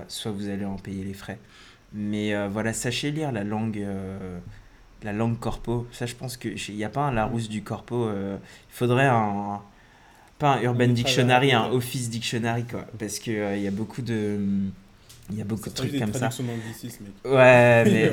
[0.06, 1.38] soit vous allez en payer les frais.
[1.92, 3.84] Mais voilà, sachez lire la langue,
[5.04, 5.86] la langue corpo.
[5.92, 8.06] Ça, je pense qu'il n'y a pas un Larousse du corpo.
[8.06, 8.36] euh,
[8.70, 9.60] Il faudrait un,
[10.38, 11.70] pas un Urban Dictionary, un.
[11.70, 12.86] Office Dictionary, quoi.
[12.98, 14.38] Parce qu'il il y a beaucoup de...
[15.30, 16.28] Il y a beaucoup de trucs comme ça.
[17.24, 18.10] Ouais, mais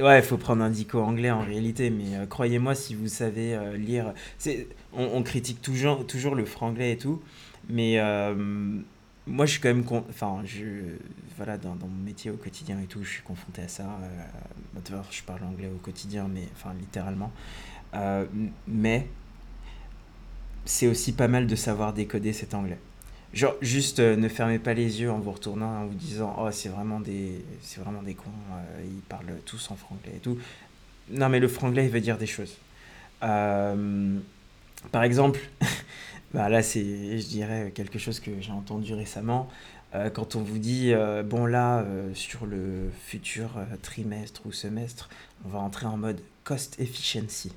[0.00, 3.54] ouais, il faut prendre un dico anglais en réalité, mais euh, croyez-moi, si vous savez
[3.54, 7.22] euh, lire, c'est, on, on critique toujours, toujours le franglais et tout,
[7.70, 8.34] mais euh,
[9.26, 10.64] moi je suis quand même, con- enfin, je,
[11.36, 13.84] voilà, dans, mon métier au quotidien et tout, je suis confronté à ça.
[13.84, 14.24] Euh,
[15.10, 17.32] je parle anglais au quotidien, mais enfin littéralement,
[17.94, 18.26] Euh,
[18.68, 19.08] mais
[20.64, 22.78] c'est aussi pas mal de savoir décoder cet anglais.
[23.32, 26.50] Genre, juste euh, ne fermez pas les yeux en vous retournant, en vous disant Oh,
[26.50, 30.38] c'est vraiment des, c'est vraiment des cons, euh, ils parlent tous en franglais et tout.
[31.10, 32.56] Non, mais le franglais, il veut dire des choses.
[33.20, 35.40] Par exemple,
[36.36, 39.48] bah là, c'est, je dirais, quelque chose que j'ai entendu récemment.
[39.94, 45.08] Euh, quand on vous dit euh, Bon, là, euh, sur le futur trimestre ou semestre,
[45.46, 47.52] on va entrer en mode cost efficiency.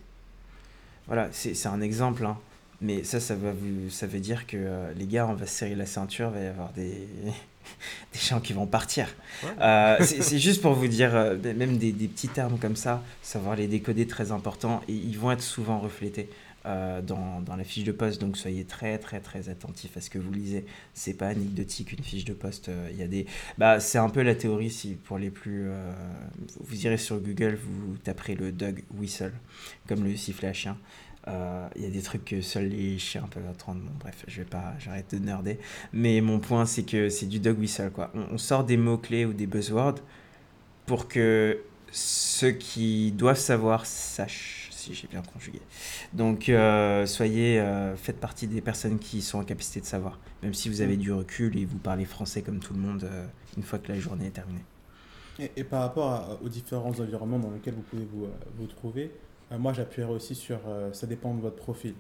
[1.08, 2.38] Voilà, c'est c'est un exemple, hein.
[2.80, 5.76] Mais ça, ça, va vous, ça veut dire que les gars, on va se serrer
[5.76, 7.10] la ceinture, il va y avoir des,
[8.14, 9.14] des gens qui vont partir.
[9.44, 9.98] Ouais.
[10.00, 11.12] C'est juste pour vous dire,
[11.58, 15.32] même des, des petits termes comme ça, savoir les décoder, très important, et ils vont
[15.32, 16.30] être souvent reflétés
[16.66, 20.10] euh, dans, dans la fiche de poste, donc soyez très très très attentifs à ce
[20.10, 20.66] que vous lisez.
[20.94, 22.70] C'est pas anecdotique une fiche de poste.
[22.70, 23.26] euh, Il y a des,
[23.58, 25.92] bah, c'est un peu la théorie si pour les plus, euh,
[26.60, 29.34] vous irez sur Google, vous taperez le dog whistle,
[29.88, 30.78] comme le sifflet à chien.
[31.28, 33.82] Euh, Il y a des trucs que seuls les chiens peuvent entendre.
[33.82, 35.60] Bon, bref, je vais pas, j'arrête de nerder.
[35.94, 38.12] Mais mon point, c'est que c'est du dog whistle, quoi.
[38.16, 40.00] On, sort des mots-clés ou des buzzwords
[40.86, 41.60] pour que
[41.92, 44.59] ceux qui doivent savoir sachent,
[44.94, 45.62] si j'ai bien conjugué.
[46.14, 50.20] Donc, euh, soyez, euh, faites partie des personnes qui sont en capacité de savoir.
[50.44, 53.26] Même si vous avez du recul et vous parlez français comme tout le monde, euh,
[53.58, 54.64] une fois que la journée est terminée.
[55.56, 58.28] Et, par rapport aux différents environnements dans lesquels vous pouvez vous,
[58.58, 59.12] vous trouver,
[59.58, 60.60] moi j'appuierai aussi sur
[60.92, 61.94] ça dépend de votre profil.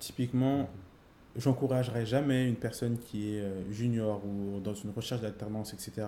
[0.00, 0.68] Typiquement,
[1.36, 6.02] j'encouragerai jamais une personne qui est junior ou dans une recherche d'alternance, etc.,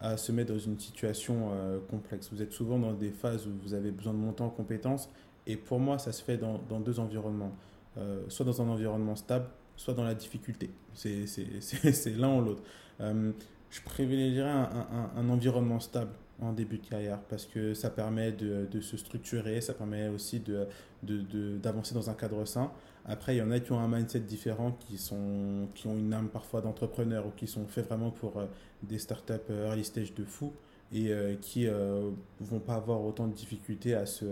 [0.00, 2.28] à se mettre dans une situation euh, complexe.
[2.32, 5.08] Vous êtes souvent dans des phases où vous avez besoin de monter en compétences.
[5.46, 7.52] Et pour moi, ça se fait dans, dans deux environnements.
[7.98, 10.70] Euh, soit dans un environnement stable, soit dans la difficulté.
[10.94, 11.24] C'est
[12.16, 12.62] l'un ou l'autre.
[13.00, 13.32] Euh,
[13.70, 18.66] je privilégierais un, un, environnement stable en début de carrière parce que ça permet de,
[18.70, 22.70] de se structurer, ça permet aussi d'avancer de, de, dans un cadre sain.
[23.04, 26.12] Après, il y en a qui ont un mindset différent, qui, sont, qui ont une
[26.12, 28.46] âme parfois d'entrepreneur ou qui sont faits vraiment pour euh,
[28.82, 30.52] des startups early stage de fou
[30.92, 31.12] et
[31.42, 32.10] qui ne
[32.40, 34.24] vont pas avoir autant de difficultés à, se,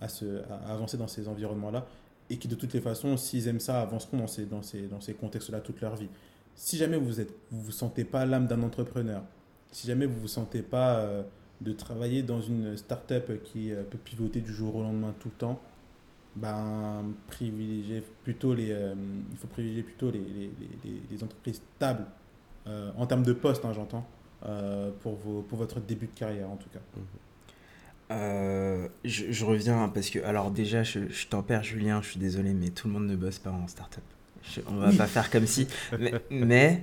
[0.00, 1.86] à, se, avancer dans ces environnements-là
[2.28, 5.00] et qui de toutes les façons, s'ils aiment ça, avanceront dans ces, dans ces, dans
[5.00, 6.08] ces contextes-là toute leur vie.
[6.54, 9.22] Si jamais vous ne vous, vous sentez pas l'âme d'un entrepreneur,
[9.72, 11.08] si jamais vous ne vous sentez pas
[11.60, 15.60] de travailler dans une startup qui peut pivoter du jour au lendemain tout le temps,
[16.36, 18.94] ben, privilégier plutôt les, euh,
[19.32, 22.06] il faut privilégier plutôt les, les, les, entreprises stables
[22.66, 24.06] euh, en termes de poste, hein, j'entends,
[24.46, 26.78] euh, pour, pour votre début de carrière en tout cas.
[28.10, 32.52] Je, je, reviens parce que, alors déjà, je, je t'en perds, Julien, je suis désolé,
[32.52, 34.02] mais tout le monde ne bosse pas en startup.
[34.42, 35.68] Je, on va pas faire comme si.
[36.30, 36.82] Mais,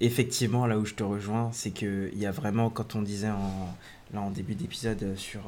[0.00, 3.74] effectivement, là où je te rejoins, c'est qu'il y a vraiment, quand on disait en,
[4.14, 5.42] là, en début d'épisode sur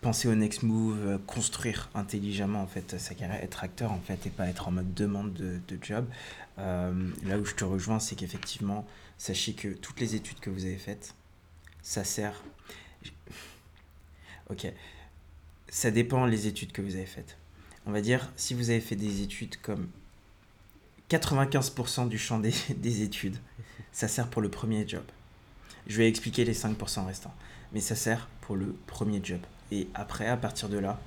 [0.00, 4.26] penser au next move, euh, construire intelligemment en fait sa carrière, être acteur en fait
[4.26, 6.06] et pas être en mode demande de, job.
[6.58, 6.92] Euh,
[7.24, 8.86] là où je te rejoins, c'est qu'effectivement,
[9.18, 11.14] sachez que toutes les études que vous avez faites,
[11.82, 12.42] ça sert.
[14.50, 14.66] Ok,
[15.68, 17.36] ça dépend les études que vous avez faites.
[17.86, 19.88] On va dire, si vous avez fait des études comme
[21.08, 23.36] 95% du champ des, des études,
[23.92, 25.04] ça sert pour le premier job.
[25.86, 27.34] Je vais expliquer les 5% restants,
[27.72, 29.40] mais ça sert pour le premier job.
[29.70, 31.00] Et après, à partir de là,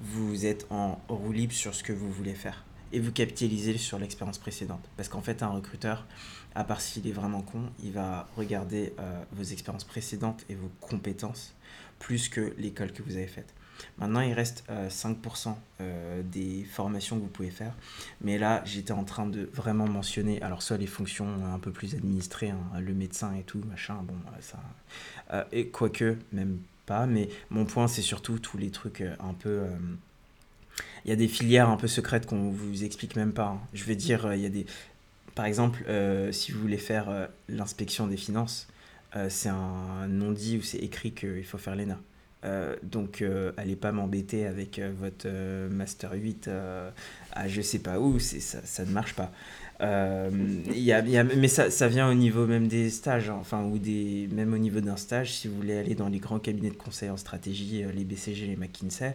[0.00, 2.64] vous êtes en roue libre sur ce que vous voulez faire.
[2.92, 4.88] Et vous capitalisez sur l'expérience précédente.
[4.96, 6.06] Parce qu'en fait, un recruteur,
[6.54, 10.70] à part s'il est vraiment con, il va regarder euh, vos expériences précédentes et vos
[10.80, 11.54] compétences
[11.98, 13.52] plus que l'école que vous avez faite.
[13.98, 17.74] Maintenant, il reste 5% euh, euh, des formations que vous pouvez faire.
[18.20, 21.94] Mais là, j'étais en train de vraiment mentionner, alors soit les fonctions un peu plus
[21.94, 24.58] administrées, hein, le médecin et tout, machin, bon, ça.
[25.52, 27.06] et quoique, même pas.
[27.06, 29.50] Mais mon point, c'est surtout tous les trucs euh, un peu.
[29.50, 29.68] Euh,
[31.04, 33.46] il y a des filières un peu secrètes qu'on vous explique même pas.
[33.46, 33.60] Hein.
[33.74, 34.66] Je vais dire, euh, il y a des.
[35.34, 35.84] Par exemple,
[36.32, 38.66] si vous voulez faire l'inspection des finances,
[39.28, 41.98] c'est un non-dit où c'est écrit qu'il faut faire l'ENA.
[42.82, 43.24] donc,
[43.56, 45.28] allez pas m'embêter avec votre
[45.68, 46.50] Master 8
[47.32, 49.32] à je sais pas où, ça, ça ne marche pas.
[49.80, 50.30] Euh,
[50.72, 53.62] y a, y a, mais ça, ça, vient au niveau même des stages, hein, enfin,
[53.64, 56.70] ou des, même au niveau d'un stage, si vous voulez aller dans les grands cabinets
[56.70, 59.14] de conseil en stratégie, euh, les BCG, les McKinsey,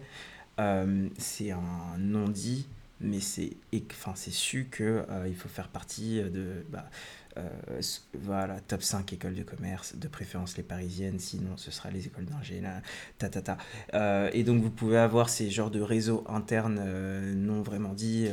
[0.58, 2.66] euh, c'est un non-dit,
[3.00, 3.52] mais c'est
[3.92, 6.64] enfin, su euh, il faut faire partie de.
[6.70, 6.88] Bah,
[7.36, 7.80] euh,
[8.14, 12.26] voilà, top 5 écoles de commerce, de préférence les parisiennes, sinon ce sera les écoles
[12.26, 12.62] d'ingé,
[13.18, 13.58] ta, ta, ta.
[13.94, 18.28] Euh, et donc vous pouvez avoir ces genres de réseaux internes euh, non vraiment dits,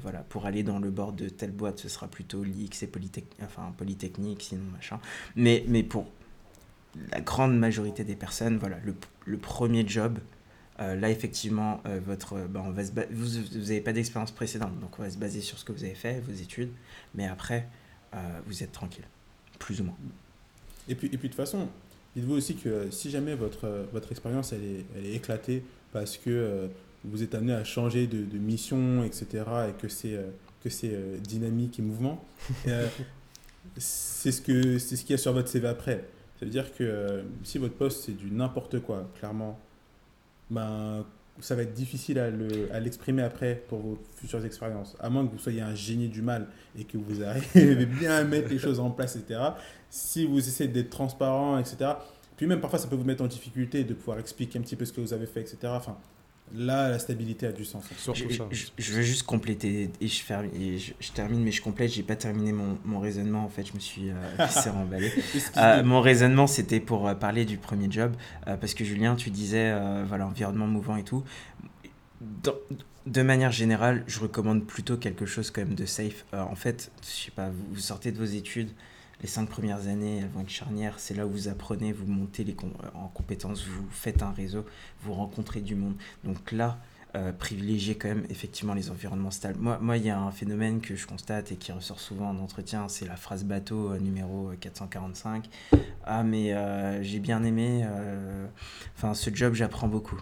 [0.00, 3.36] voilà, pour aller dans le bord de telle boîte, ce sera plutôt l'IX et Polytechnique,
[3.42, 4.98] enfin, Polytechnique, sinon machin.
[5.36, 6.06] Mais, mais pour
[7.10, 8.78] la grande majorité des personnes, voilà,
[9.26, 10.18] le, premier job,
[10.78, 15.10] là, effectivement, votre, bah, on va se vous n'avez pas d'expérience précédente, donc on va
[15.10, 16.70] se baser sur ce que vous avez fait, vos études.
[17.14, 17.81] Mais après, euh,
[18.46, 19.04] vous êtes tranquille,
[19.58, 19.96] plus ou moins.
[20.88, 21.68] Et puis, et puis de toute façon,
[22.16, 26.30] dites-vous aussi que si jamais votre, votre expérience elle est, elle est éclatée parce que
[26.30, 26.66] euh,
[27.04, 30.30] vous êtes amené à changer de, de mission, etc., et que c'est euh,
[30.62, 32.24] que c'est dynamique et mouvement,
[33.76, 36.04] c'est ce que c'est ce qu'il y a sur votre CV après.
[36.38, 39.58] Ça veut dire que si votre poste c'est du n'importe quoi, clairement,
[40.50, 41.04] ben
[41.44, 44.96] ça va être difficile à l'exprimer après pour vos futures expériences.
[45.00, 46.46] À moins que vous soyez un génie du mal
[46.78, 49.40] et que vous arrivez bien à mettre les choses en place, etc.
[49.90, 51.92] Si vous essayez d'être transparent, etc.
[52.36, 54.84] Puis même parfois, ça peut vous mettre en difficulté de pouvoir expliquer un petit peu
[54.84, 55.72] ce que vous avez fait, etc.
[56.54, 57.84] Là, la stabilité a du sens.
[58.14, 61.92] Je, je, veux juste compléter et je, je, termine, mais je complète.
[61.92, 63.44] J'ai pas terminé mon, mon, raisonnement.
[63.44, 65.10] En fait, je me suis euh, emballé.
[65.56, 68.14] Euh, mon raisonnement, c'était pour euh, parler du premier job,
[68.48, 69.74] euh, parce que Julien, tu disais,
[70.06, 71.24] voilà, environnement mouvant et tout.
[73.06, 76.26] de manière générale, je recommande plutôt quelque chose quand même de safe.
[76.32, 78.70] en fait, je sais pas, vous sortez de vos études,
[79.22, 80.98] les cinq premières années, vont être charnières.
[80.98, 82.44] C'est là où vous apprenez, vous montez
[82.94, 84.66] en compétences, vous faites un réseau,
[85.02, 85.94] vous rencontrez du monde.
[86.24, 86.78] Donc là,
[87.38, 89.58] privilégier quand même effectivement les environnements stables.
[89.60, 92.38] Moi, moi, il y a un phénomène que je constate et qui ressort souvent en
[92.38, 95.48] entretien, c'est la phrase bateau numéro 445.
[96.04, 96.54] Ah, mais
[97.04, 97.86] j'ai bien aimé,
[98.96, 100.20] enfin, ce job, j'apprends beaucoup.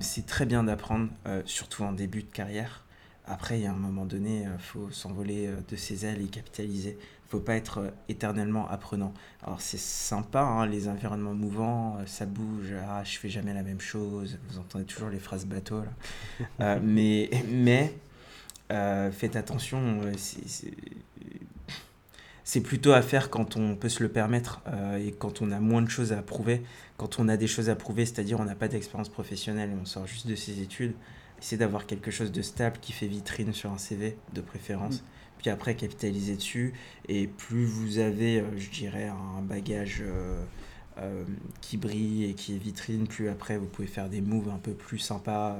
[0.00, 1.08] c'est très bien d'apprendre,
[1.44, 2.84] surtout en début de carrière.
[3.24, 6.98] Après, il y a un moment donné, il faut s'envoler de ses ailes et capitaliser
[7.32, 9.14] faut pas être euh, éternellement apprenant.
[9.42, 13.62] Alors c'est sympa, hein, les environnements mouvants, euh, ça bouge, ah, je fais jamais la
[13.62, 16.46] même chose, vous entendez toujours les phrases bateau là.
[16.60, 17.94] Euh, mais mais
[19.12, 20.00] faites attention,
[22.44, 24.62] c'est plutôt à faire quand on peut se le permettre
[24.98, 26.62] et quand on a moins de choses à prouver.
[26.96, 29.84] Quand on a des choses à prouver, c'est-à-dire on n'a pas d'expérience professionnelle et on
[29.84, 30.94] sort juste de ses études,
[31.38, 35.02] essayez d'avoir quelque chose de stable qui fait vitrine sur un CV de préférence.
[35.02, 35.04] Mm
[35.42, 36.72] puis après capitaliser dessus.
[37.08, 40.42] Et plus vous avez, euh, je dirais, un bagage euh,
[40.98, 41.24] euh,
[41.60, 44.72] qui brille et qui est vitrine, plus après vous pouvez faire des moves un peu
[44.72, 45.58] plus sympas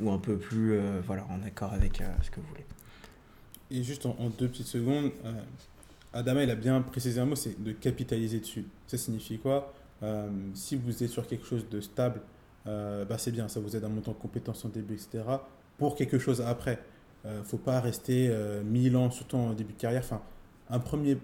[0.00, 2.64] ou un peu plus voilà, en accord avec ce que vous voulez.
[3.70, 5.10] Et juste en, deux petites secondes,
[6.12, 8.66] Adama il a bien précisé un mot, c'est de capitaliser dessus.
[8.86, 9.72] Ça signifie quoi?
[10.52, 12.20] Si vous êtes sur quelque chose de stable,
[12.66, 15.24] bah c'est bien, ça vous aide à monter en compétence en début, etc.
[15.78, 16.78] Pour quelque chose après
[17.26, 20.02] ne euh, faut pas rester euh, mille ans, surtout en début de carrière.
[20.04, 20.22] Enfin,
[20.70, 21.18] un premier,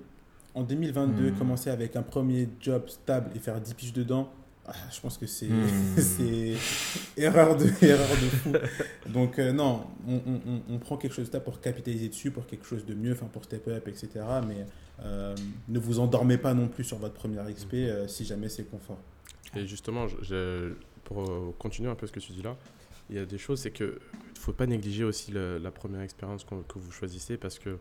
[0.55, 1.35] en 2022, hmm.
[1.37, 4.31] commencer avec un premier job stable et faire 10 piges dedans,
[4.67, 6.57] ah, je pense que c'est hmm.
[7.17, 8.53] erreur, de, erreur de fou.
[9.09, 12.47] Donc, euh, non, on, on, on, prend quelque chose de stable pour capitaliser dessus, pour
[12.47, 14.09] quelque chose de mieux, enfin pour step up, etc.
[14.47, 14.67] Mais
[15.69, 17.75] ne vous endormez pas non plus sur votre première XP
[18.07, 18.99] si jamais c'est confort.
[19.57, 20.75] Et justement, je,
[21.05, 22.57] pour continuer un peu ce que tu dis là,
[23.13, 23.99] il y a des choses, c'est que
[24.39, 27.79] faut pas négliger aussi la première expérience que vous choisissez parce que,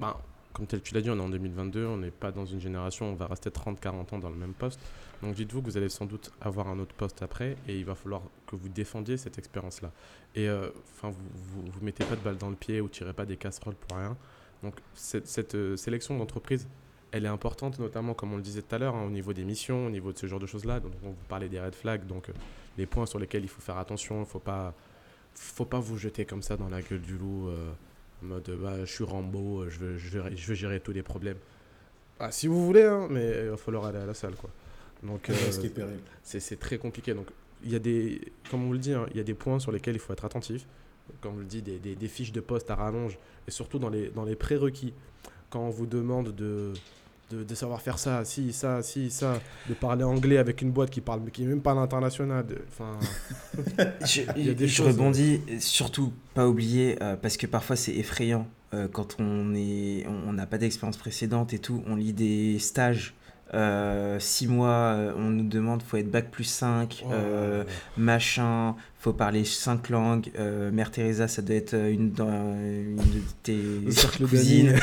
[0.00, 0.20] bah,
[0.52, 3.14] comme tu l'as dit, on est en 2022, on n'est pas dans une génération, on
[3.14, 4.80] va rester 30-40 ans dans le même poste.
[5.22, 7.94] Donc dites-vous que vous allez sans doute avoir un autre poste après et il va
[7.94, 9.92] falloir que vous défendiez cette expérience-là.
[10.34, 13.12] Et euh, enfin, vous, vous, vous, mettez pas de balle dans le pied ou tirez
[13.12, 14.16] pas des casseroles pour rien.
[14.62, 16.66] Donc cette, euh, sélection d'entreprise,
[17.16, 19.44] elle est importante, notamment comme on le disait tout à l'heure, hein, au niveau des
[19.44, 20.80] missions, au niveau de ce genre de choses-là.
[20.80, 22.32] Donc on vous parlait des red flags, donc euh,
[22.78, 24.74] les points sur lesquels il faut faire attention, il ne faut pas
[25.34, 27.70] faut pas vous jeter comme ça dans la gueule du loup, euh,
[28.22, 30.92] en mode bah, je suis Rambo, euh, je veux, je, veux, je veux gérer tous
[30.92, 31.36] les problèmes.
[32.18, 34.34] Ah, si vous voulez, hein, mais il va falloir aller à la salle.
[34.34, 34.48] Quoi.
[35.02, 35.34] Donc, euh,
[36.22, 37.12] c'est très compliqué.
[37.12, 37.26] Donc,
[37.62, 39.70] il y a des, comme on le dit, hein, il y a des points sur
[39.70, 40.66] lesquels il faut être attentif.
[41.20, 43.90] Comme on le dit, des, des, des fiches de poste à rallonge, et surtout dans
[43.90, 44.94] les, dans les prérequis.
[45.50, 46.72] Quand on vous demande de,
[47.30, 51.00] de, savoir faire ça, si, ça, si, ça, de parler anglais avec une boîte qui
[51.00, 52.46] parle, qui même pas l'international.
[52.68, 52.98] Enfin,
[54.04, 59.54] je, je rebondis, surtout pas oublier, euh, parce que parfois c'est effrayant euh, quand on
[59.54, 63.14] est, on n'a pas d'expérience précédente et tout, on lit des stages
[63.54, 67.62] euh, six mois, euh, on nous demande faut être bac plus 5, euh,
[67.96, 70.32] machin, faut parler cinq langues.
[70.72, 74.74] Mère Teresa, ça doit être une, dans, une de tes cousines.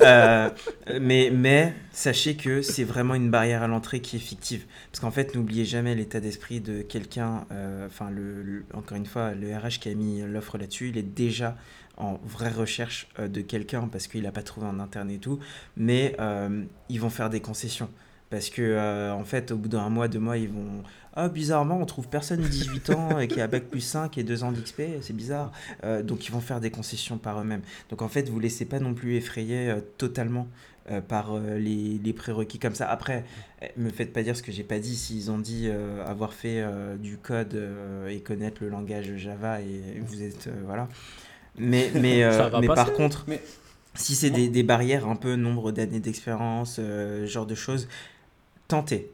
[1.00, 4.66] mais, mais sachez que c'est vraiment une barrière à l'entrée qui est fictive.
[4.92, 7.46] Parce qu'en fait, n'oubliez jamais l'état d'esprit de quelqu'un.
[7.86, 11.56] Enfin, le, encore une fois, le RH qui a mis l'offre là-dessus, il est déjà
[11.96, 15.38] en vraie recherche de quelqu'un parce qu'il n'a pas trouvé en interne et tout.
[15.78, 16.16] Mais
[16.90, 17.88] ils vont faire des concessions.
[18.30, 20.84] Parce que, euh, en fait, au bout d'un mois, deux mois, ils vont.
[21.14, 24.22] Ah, bizarrement, on trouve personne de 18 ans et qui a bac plus 5 et
[24.22, 25.50] 2 ans d'XP, c'est bizarre.
[25.82, 27.62] Euh, donc, ils vont faire des concessions par eux-mêmes.
[27.90, 30.46] Donc, en fait, vous laissez pas non plus effrayer euh, totalement
[31.06, 32.88] par les, les, prérequis comme ça.
[32.88, 33.24] Après,
[33.76, 34.96] me faites pas dire ce que j'ai pas dit.
[34.96, 35.70] S'ils ont dit
[36.04, 36.64] avoir fait
[36.98, 37.56] du code
[38.08, 40.48] et connaître le langage Java et vous êtes.
[40.64, 40.88] voilà.
[41.56, 42.28] Mais, mais,
[42.60, 43.24] mais par contre.
[43.94, 46.80] Si c'est des, des, barrières, un peu nombre d'années d'expérience,
[47.24, 47.86] genre de choses,
[48.70, 49.10] tenter.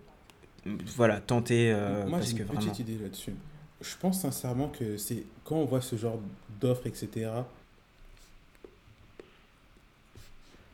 [0.96, 1.72] Voilà, tenter.
[1.72, 3.34] Euh, Moi, j'ai une petite idée là-dessus.
[3.80, 6.18] Je pense sincèrement que c'est quand on voit ce genre
[6.60, 7.30] d'offres, etc.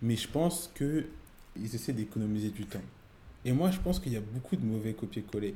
[0.01, 1.05] Mais je pense que
[1.57, 2.81] ils essaient d'économiser du temps.
[3.45, 5.55] Et moi, je pense qu'il y a beaucoup de mauvais copier-coller.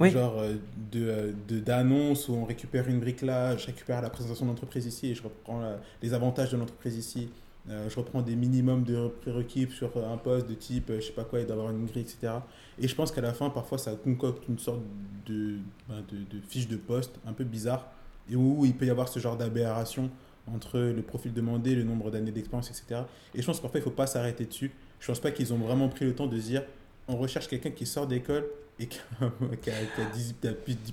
[0.00, 0.54] Genre euh,
[0.96, 5.10] euh, de d'annonces où on récupère une brique là, je récupère la présentation d'entreprise ici
[5.10, 5.62] et je reprends
[6.02, 7.28] les avantages de l'entreprise ici.
[7.70, 11.24] Euh, je reprends des minimums de prérequis sur un poste de type, je sais pas
[11.24, 12.34] quoi, et d'avoir une grille, etc.
[12.78, 14.80] Et je pense qu'à la fin, parfois, ça concocte une sorte
[15.26, 15.56] de,
[15.88, 17.86] ben, de, de, fiche de poste un peu bizarre,
[18.30, 20.10] et où il peut y avoir ce genre d'aberration
[20.52, 23.02] entre le profil demandé, le nombre d'années d'expérience, etc.
[23.34, 24.70] Et je pense qu'en fait, il ne faut pas s'arrêter dessus.
[25.00, 26.62] Je pense pas qu'ils ont vraiment pris le temps de dire,
[27.08, 28.44] on recherche quelqu'un qui sort d'école
[28.78, 29.30] et qui a,
[29.62, 29.74] qui a,
[30.12, 30.34] 10,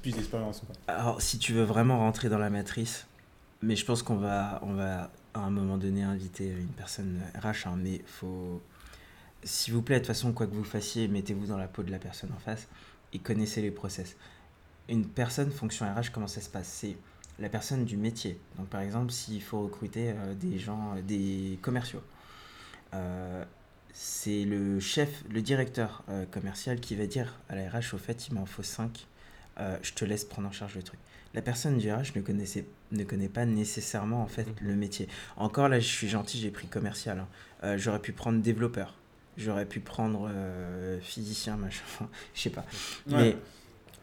[0.03, 0.61] 10 d'expérience.
[0.87, 3.07] Alors, si tu veux vraiment rentrer dans la matrice,
[3.61, 7.67] mais je pense qu'on va, on va à un moment donné inviter une personne RH,
[7.67, 8.61] hein, mais faut,
[9.43, 11.91] s'il vous plaît, de toute façon, quoi que vous fassiez, mettez-vous dans la peau de
[11.91, 12.67] la personne en face
[13.13, 14.15] et connaissez les process.
[14.89, 16.67] Une personne fonction RH, comment ça se passe?
[16.67, 16.97] C'est
[17.39, 18.39] la personne du métier.
[18.57, 22.03] Donc par exemple, s'il faut recruter des gens, des commerciaux,
[23.93, 28.33] c'est le chef, le directeur commercial qui va dire à la RH, au fait, il
[28.33, 29.07] m'en faut 5,
[29.57, 30.99] je te laisse prendre en charge le truc
[31.33, 34.67] la personne du RH ne, connaissait, ne connaît pas nécessairement en fait mhm.
[34.67, 35.07] le métier.
[35.37, 37.19] Encore là, je suis gentil, j'ai pris commercial.
[37.19, 37.27] Hein.
[37.63, 38.95] Euh, j'aurais pu prendre développeur,
[39.37, 41.83] j'aurais pu prendre euh, physicien, machin,
[42.33, 42.65] je sais pas.
[43.07, 43.37] Mais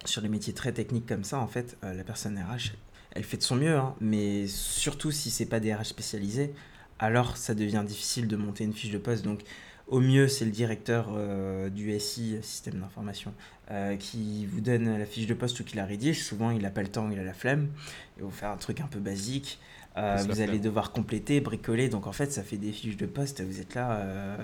[0.04, 2.72] sur les métiers très techniques comme ça, en fait, euh, la personne RH,
[3.12, 3.94] elle fait de son mieux, hein.
[4.00, 6.54] mais surtout si c'est pas des RH spécialisés,
[6.98, 9.24] alors ça devient difficile de monter une fiche de poste.
[9.24, 9.42] Donc
[9.88, 13.32] au mieux, c'est le directeur euh, du SI, système d'information,
[13.70, 16.22] euh, qui vous donne la fiche de poste ou qui la rédige.
[16.22, 17.68] Souvent, il n'a pas le temps, il a la flemme.
[18.16, 19.58] Il va vous faire un truc un peu basique.
[19.96, 21.88] Euh, vous allez devoir compléter, bricoler.
[21.88, 23.40] Donc, en fait, ça fait des fiches de poste.
[23.42, 24.36] Vous êtes là.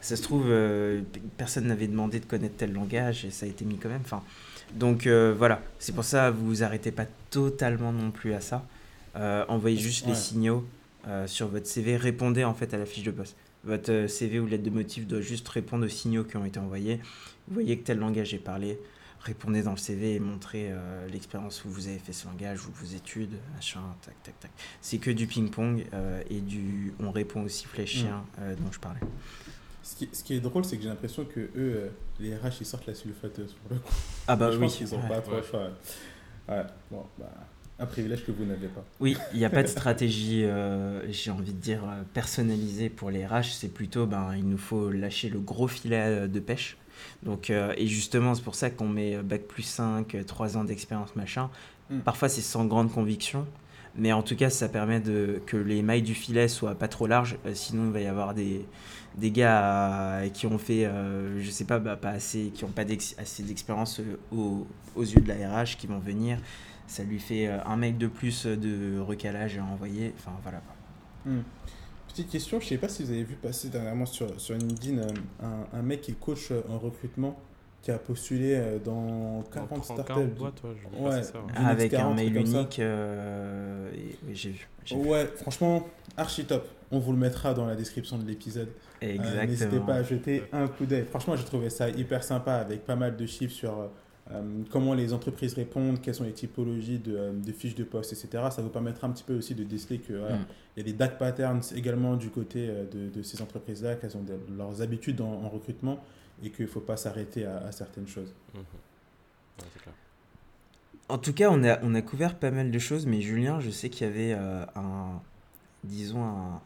[0.00, 0.52] ça se trouve,
[1.36, 4.02] personne n'avait demandé de connaître tel langage et ça a été mis quand même.
[4.04, 4.22] Enfin,
[4.74, 5.62] donc, voilà.
[5.78, 8.66] C'est pour ça, vous vous arrêtez pas totalement non plus à ça.
[9.48, 10.66] envoyez juste les signaux
[11.26, 11.96] sur votre CV.
[11.96, 13.36] Répondez en fait à la fiche de poste.
[13.64, 16.58] Votre euh, CV ou lettre de motif doit juste répondre aux signaux qui ont été
[16.58, 17.00] envoyés.
[17.48, 18.78] Vous voyez que tel langage est parlé,
[19.20, 22.70] répondez dans le CV et montrez euh, l'expérience où vous avez fait ce langage ou
[22.72, 24.50] vos études, machin, tac, tac, tac.
[24.80, 28.54] C'est que du ping-pong euh, et du on répond aussi flèche chien mm.
[28.62, 29.00] dont je parlais.
[29.82, 31.90] Ce qui, ce qui est drôle, c'est que j'ai l'impression que eux,
[32.20, 33.92] les RH, ils sortent la sulfateuse pour le coup.
[34.28, 34.64] Ah bah je oui.
[34.64, 35.42] Pense qu'ils n'ont pas trop ouais.
[35.42, 35.70] choix.
[36.48, 37.32] Ouais, bon, bah
[37.80, 38.84] un privilège que vous n'avez pas.
[39.00, 43.10] Oui, il n'y a pas de stratégie, euh, j'ai envie de dire, euh, personnalisée pour
[43.10, 43.52] les RH.
[43.52, 46.76] C'est plutôt, ben, il nous faut lâcher le gros filet euh, de pêche.
[47.22, 51.48] Donc, et justement, c'est pour ça qu'on met bac plus 5, 3 ans d'expérience, machin.
[51.88, 52.00] Hmm.
[52.00, 53.46] Parfois, c'est sans grande conviction.
[53.96, 57.06] Mais en tout cas, ça permet de, que les mailles du filet soient pas trop
[57.06, 57.38] larges.
[57.54, 58.66] sinon, il va y avoir des,
[59.16, 60.86] des gars qui ont fait,
[61.38, 62.84] je sais pas, bah, pas assez, qui n'ont pas
[63.16, 66.36] assez d'expérience aux, aux, yeux de la RH, qui vont venir
[66.90, 70.12] ça lui fait euh, un mec de plus de recalage à envoyer.
[70.18, 70.60] Enfin voilà.
[71.24, 71.42] Hmm.
[72.08, 75.08] Petite question, je sais pas si vous avez vu passer dernièrement sur, sur LinkedIn euh,
[75.40, 77.38] un, un mec qui coach en recrutement
[77.82, 80.12] qui a postulé euh, dans 40 startups.
[80.98, 81.20] ouais,
[81.54, 82.82] Avec un mail unique,
[84.32, 84.68] j'ai vu.
[84.92, 85.86] Ouais, franchement,
[86.16, 86.68] archi top.
[86.92, 88.68] On vous le mettra dans la description de l'épisode.
[89.00, 89.46] Exactement.
[89.46, 91.04] N'hésitez pas à jeter un coup d'œil.
[91.08, 93.86] Franchement, j'ai trouvé ça hyper sympa avec pas mal de chiffres sur euh,
[94.70, 98.44] comment les entreprises répondent, quelles sont les typologies de, euh, fiches de poste, etc.
[98.50, 100.46] Ça vous permettra un petit peu aussi de déceler qu'il mm.
[100.76, 104.24] y a des dark patterns également du côté euh, de, ces entreprises-là, qu'elles ont
[104.56, 106.02] leurs habitudes en, recrutement
[106.42, 108.32] et qu'il ne faut pas s'arrêter à, certaines choses.
[108.54, 109.90] Mm-hmm.
[111.08, 113.70] En tout cas, on a, on a couvert pas mal de choses, mais Julien, je
[113.70, 115.20] sais qu'il y avait un,
[115.82, 116.62] disons, un,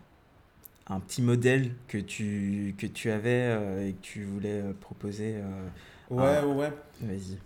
[0.89, 5.37] un, petit modèle que tu, que tu avais et que tu voulais proposer
[6.11, 6.47] Ouais, ah.
[6.47, 6.73] ouais.
[7.01, 7.39] Vas-y.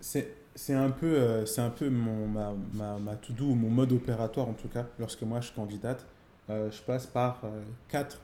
[0.54, 4.48] C'est un peu, euh, c'est un peu mon, ma, ma, ma to-do, mon mode opératoire
[4.48, 6.04] en tout cas, lorsque moi je candidate.
[6.50, 8.20] Euh, je passe par euh, quatre,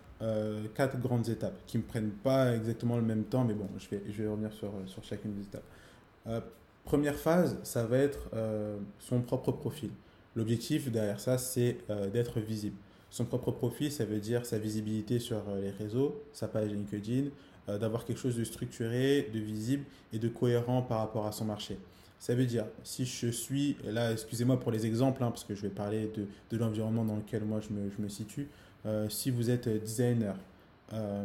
[0.74, 3.89] quatre grandes étapes qui ne me prennent pas exactement le même temps, mais bon, je
[3.91, 6.45] vais, je vais revenir sur, sur chacune des étapes.
[6.85, 8.30] première phase, ça va être
[8.99, 9.91] son propre profil.
[10.35, 11.76] L'objectif derrière ça, c'est
[12.12, 12.76] d'être visible.
[13.11, 17.28] Son propre profil, ça veut dire sa visibilité sur les réseaux, sa page LinkedIn,
[17.70, 21.46] euh, d'avoir quelque chose de structuré, de visible et de cohérent par rapport à son
[21.46, 21.78] marché.
[22.18, 25.62] Ça veut dire, si je suis, là, excusez-moi pour les exemples, hein, parce que je
[25.62, 28.48] vais parler de, de l'environnement dans lequel moi je me, je me situe.
[28.84, 30.36] Euh, si vous êtes designer
[30.92, 31.24] euh,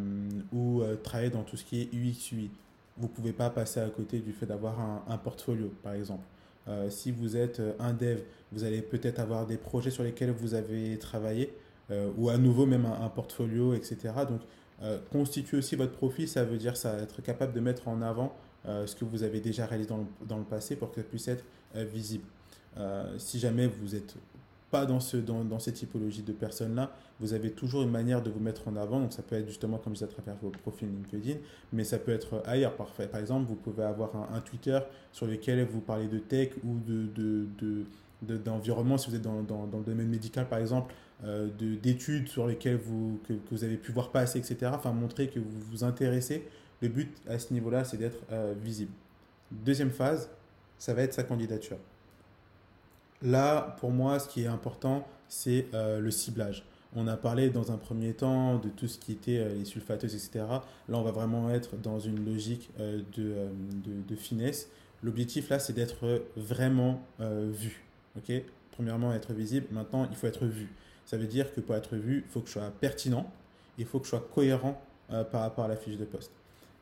[0.53, 2.49] ou travaillez dans tout ce qui est UX, UI,
[2.95, 4.79] vous ne pouvez pas passer à côté du fait d'avoir
[5.09, 6.25] un, portfolio, par exemple.
[6.89, 8.19] si vous êtes un dev,
[8.53, 11.53] vous allez peut-être avoir des projets sur lesquels vous avez travaillé,
[12.17, 14.13] ou à nouveau même un, un portfolio, etc.
[14.27, 14.41] Donc,
[14.82, 18.34] euh, constituer aussi votre profil, ça veut dire ça, être capable de mettre en avant
[18.65, 21.43] euh, ce que vous avez déjà réalisé dans le, passé pour que ça puisse être
[21.75, 22.23] euh, visible.
[23.17, 24.15] si jamais vous n'êtes
[24.71, 28.39] pas dans, ce, dans, cette typologie de personnes-là, vous avez toujours une manière de vous
[28.39, 28.99] mettre en avant.
[28.99, 31.39] Donc ça peut être justement comme je disais à travers vos profils LinkedIn,
[31.73, 32.75] mais ça peut être ailleurs.
[32.75, 33.07] Parfait.
[33.07, 34.80] Par exemple, vous pouvez avoir un, Twitter
[35.11, 37.86] sur lequel vous parlez de tech ou de
[38.22, 40.93] d'environnement, si vous êtes dans, dans, dans, le domaine médical par exemple,
[41.26, 41.49] euh,
[41.82, 44.72] d'études sur lesquelles vous, que, vous avez pu voir passer, etc.
[44.74, 46.47] Enfin, montrer que vous vous intéressez.
[46.82, 48.91] Le but à ce niveau-là, c'est d'être euh, visible.
[49.51, 50.30] Deuxième phase,
[50.78, 51.78] ça va être sa candidature.
[53.22, 56.63] Là, pour moi, ce qui est important, c'est euh, le ciblage.
[56.95, 60.45] On a parlé dans un premier temps de tout ce qui était les sulfateuses, etc.
[60.88, 64.70] Là, on va vraiment être dans une logique de, de, de, finesse.
[65.03, 67.84] L'objectif, là, c'est d'être vraiment vu.
[68.20, 69.67] Ok Premièrement, être visible.
[69.72, 70.70] Maintenant, il faut être vu.
[71.05, 73.30] Ça veut dire que pour être vu, il faut que je sois pertinent,
[73.78, 74.80] il faut que je sois cohérent
[75.11, 76.32] euh, par rapport à la fiche de poste.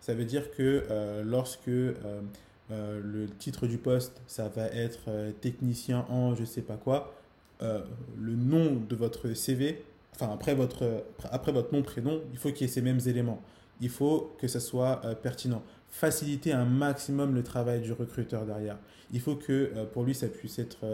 [0.02, 2.22] Ça veut dire que euh, lorsque euh,
[2.70, 7.14] le titre du poste, ça va être technicien en je sais pas quoi,
[7.62, 9.84] le nom de votre CV,
[10.14, 13.42] enfin après votre, après votre nom, prénom, il faut qu'il y ait ces mêmes éléments.
[13.80, 15.64] Il faut que ça soit pertinent.
[15.90, 18.78] Faciliter un maximum le travail du recruteur derrière.
[19.12, 20.86] Il faut que pour lui, ça puisse être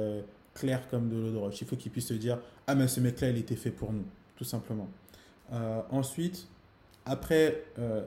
[0.54, 1.60] clair comme de l'eau de roche.
[1.62, 2.38] Il faut qu'il puisse se dire
[2.68, 4.06] Ah, mais ce mec-là, il était fait pour nous,
[4.38, 4.88] tout simplement.
[5.90, 6.48] ensuite,
[7.06, 7.66] après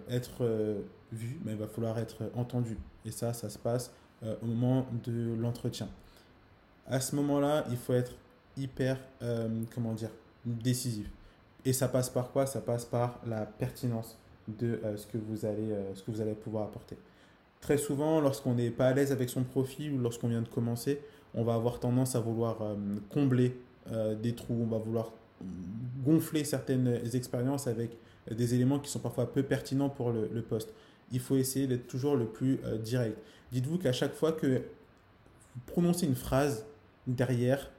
[0.08, 2.78] être vu, mais il va falloir être entendu.
[3.04, 5.88] Et ça, ça se passe euh, au moment de l'entretien.
[6.86, 8.12] À ce moment-là, il faut être
[8.56, 10.10] hyper, euh, comment dire,
[10.44, 11.10] décisif.
[11.64, 12.46] Et ça passe par quoi?
[12.46, 14.18] Ça passe par la pertinence
[14.48, 16.96] de euh, ce, que vous allez, ce que vous allez pouvoir apporter.
[17.60, 21.00] Très souvent, lorsqu'on n'est pas à l'aise avec son profil ou lorsqu'on vient de commencer,
[21.34, 22.58] on va avoir tendance à vouloir
[23.10, 23.56] combler
[24.22, 25.10] des trous, on va vouloir
[26.04, 27.96] gonfler certaines expériences avec
[28.30, 30.72] des éléments qui sont parfois peu pertinents pour le, poste
[31.12, 33.18] il faut essayer d'être toujours le plus euh, direct.
[33.52, 36.64] Dites-vous qu'à chaque fois que vous prononcez une phrase
[37.06, 37.70] derrière,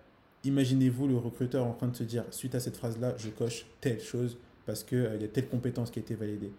[0.44, 4.00] imaginez-vous le recruteur en train de se dire, suite à cette phrase-là, je coche telle
[4.00, 4.38] chose
[4.68, 6.52] parce qu'il euh, y a telle compétence qui a été validée.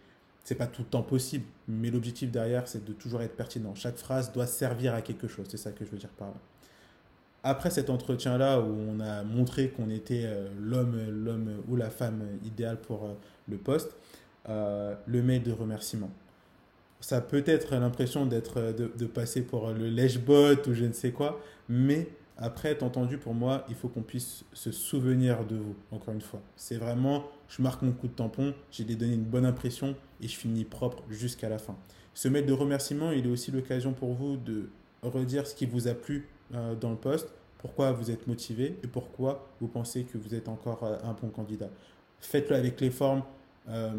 [0.43, 3.75] C'est pas tout le temps possible, mais l'objectif derrière, c'est de toujours être pertinent.
[3.75, 6.41] Chaque phrase doit servir à quelque chose, c'est ça que je veux dire par là.
[7.45, 12.23] Après cet entretien-là, où on a montré qu'on était euh, l'homme, l'homme ou la femme
[12.45, 13.95] idéale pour le poste,
[14.49, 16.11] le mail de remerciement
[17.01, 21.13] ça peut être l'impression d'être de, de, passer pour le lèche-bot ou je ne sais
[21.13, 22.09] quoi, mais
[22.39, 26.21] après être entendu, pour moi, il faut qu'on puisse se souvenir de vous, encore une
[26.21, 26.41] fois.
[26.55, 30.37] C'est vraiment, je marque mon coup de tampon, j'ai donné une bonne impression et je
[30.37, 31.77] finis propre jusqu'à la fin.
[32.15, 34.71] Ce mail de remerciement, il est aussi l'occasion pour vous de
[35.03, 37.29] redire ce qui vous a plu euh, dans le poste,
[37.59, 41.29] pourquoi vous êtes motivé et pourquoi vous pensez que vous êtes encore euh, un bon
[41.31, 41.71] candidat.
[42.21, 43.23] Faites-le avec les formes
[43.69, 43.91] euh,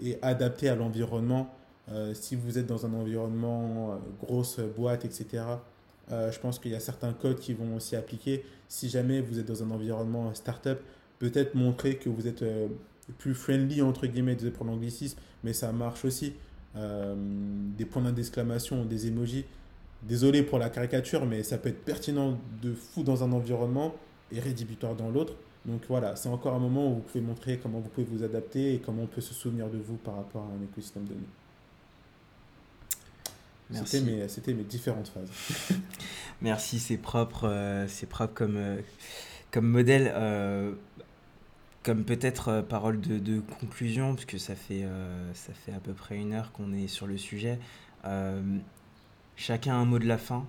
[0.00, 1.54] et adapté à l'environnement
[2.14, 5.42] si vous êtes dans un environnement grosse boîte, etc.,
[6.10, 8.44] euh, je pense qu'il y a certains codes qui vont aussi appliquer.
[8.68, 10.78] Si jamais vous êtes dans un environnement startup,
[11.18, 12.44] peut-être montrer que vous êtes
[13.18, 16.34] plus friendly, entre guillemets, pour l'anglicisme, mais ça marche aussi.
[16.74, 19.44] des points d'exclamation, des emojis.
[20.02, 23.94] Désolé pour la caricature, mais ça peut être pertinent de fou dans un environnement
[24.32, 25.34] et rédhibitoire dans l'autre.
[25.64, 28.74] Donc voilà, c'est encore un moment où vous pouvez montrer comment vous pouvez vous adapter
[28.74, 31.24] et comment on peut se souvenir de vous par rapport à un écosystème donné.
[33.74, 35.30] C'était mes, c'était mes différentes phases.
[36.42, 38.80] Merci, c'est propre, euh, c'est propre comme, euh,
[39.50, 40.12] comme modèle.
[40.14, 40.72] Euh,
[41.82, 44.86] comme peut-être parole de, de, conclusion, puisque ça fait,
[45.34, 47.58] ça fait à peu près une heure qu'on est sur le sujet.
[49.36, 50.46] chacun un mot de la fin.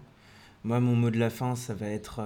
[0.63, 2.21] Moi, mon mot de la fin, ça va être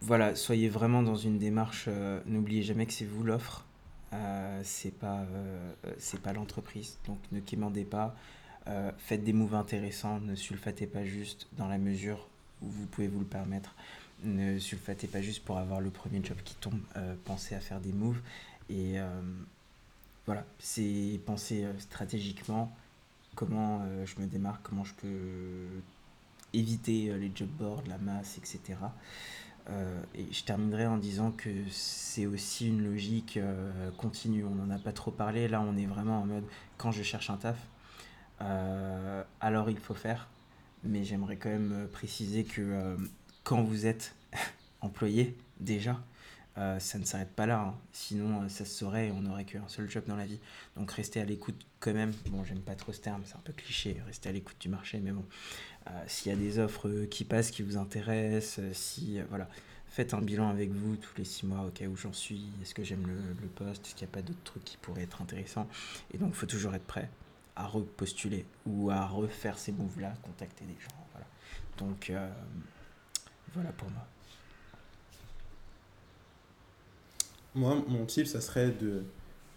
[0.00, 1.88] voilà, soyez vraiment dans une démarche.
[2.26, 3.66] N'oubliez jamais que c'est vous l'offre.
[4.62, 5.26] c'est pas,
[5.98, 6.96] c'est pas l'entreprise.
[7.08, 8.14] Donc ne quémandez pas.
[8.68, 12.26] Euh, faites des moves intéressants, ne sulfatez pas juste dans la mesure
[12.62, 13.74] où vous pouvez vous le permettre.
[14.24, 16.80] Ne sulfatez pas juste pour avoir le premier job qui tombe.
[16.96, 18.20] Euh, pensez à faire des moves.
[18.68, 19.20] Et euh,
[20.26, 22.74] voilà, c'est penser stratégiquement
[23.36, 25.66] comment je me démarque, comment je peux
[26.54, 28.78] éviter les job boards, la masse, etc.
[30.14, 33.38] et je terminerai en disant que c'est aussi une logique
[33.98, 34.44] continue.
[34.44, 35.48] On n'en a pas trop parlé.
[35.48, 36.44] Là, on est vraiment en mode
[36.78, 37.58] quand je cherche un taf,
[38.40, 40.28] euh, alors il faut faire.
[40.84, 42.96] Mais j'aimerais quand même euh, préciser que euh,
[43.44, 44.14] quand vous êtes
[44.80, 46.00] employé, déjà,
[46.78, 47.60] ça ne s'arrête pas là.
[47.60, 47.74] Hein.
[47.92, 50.38] Sinon, ça se saurait et on n'aurait qu'un seul job dans la vie.
[50.74, 52.12] Donc, restez à l'écoute quand même.
[52.30, 54.00] Bon, j'aime pas trop ce terme, c'est un peu cliché.
[54.06, 55.24] Restez à l'écoute du marché, mais bon.
[56.06, 59.20] S'il y a des offres qui passent, qui vous intéressent, si.
[59.28, 59.50] voilà.
[59.88, 62.46] Faites un bilan avec vous tous les six mois, au cas où j'en suis.
[62.62, 65.02] Est-ce que j'aime le, le poste Est-ce qu'il n'y a pas d'autres trucs qui pourraient
[65.02, 65.68] être intéressants
[66.14, 67.10] Et donc, il faut toujours être prêt
[67.56, 71.06] à repostuler ou à refaire ces moves-là, contacter des gens.
[71.12, 71.26] Voilà.
[71.78, 72.30] Donc, euh,
[73.54, 74.06] voilà pour moi.
[77.56, 79.02] Moi, mon tip, ça serait de,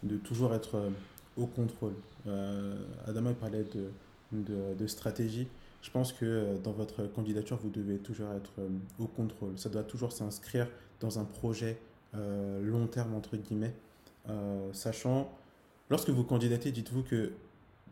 [0.04, 0.90] de toujours être euh,
[1.36, 1.94] au contrôle.
[2.28, 3.92] Euh, Adama parlait de,
[4.32, 5.50] de, de, stratégie.
[5.82, 8.52] Je pense que euh, dans votre candidature, vous devez toujours être
[9.00, 9.58] au contrôle.
[9.58, 10.68] Ça doit toujours s'inscrire
[11.02, 11.78] dans un projet
[12.14, 13.76] long terme, entre guillemets.
[14.74, 15.32] sachant,
[15.92, 17.34] lorsque vous candidatez, dites-vous que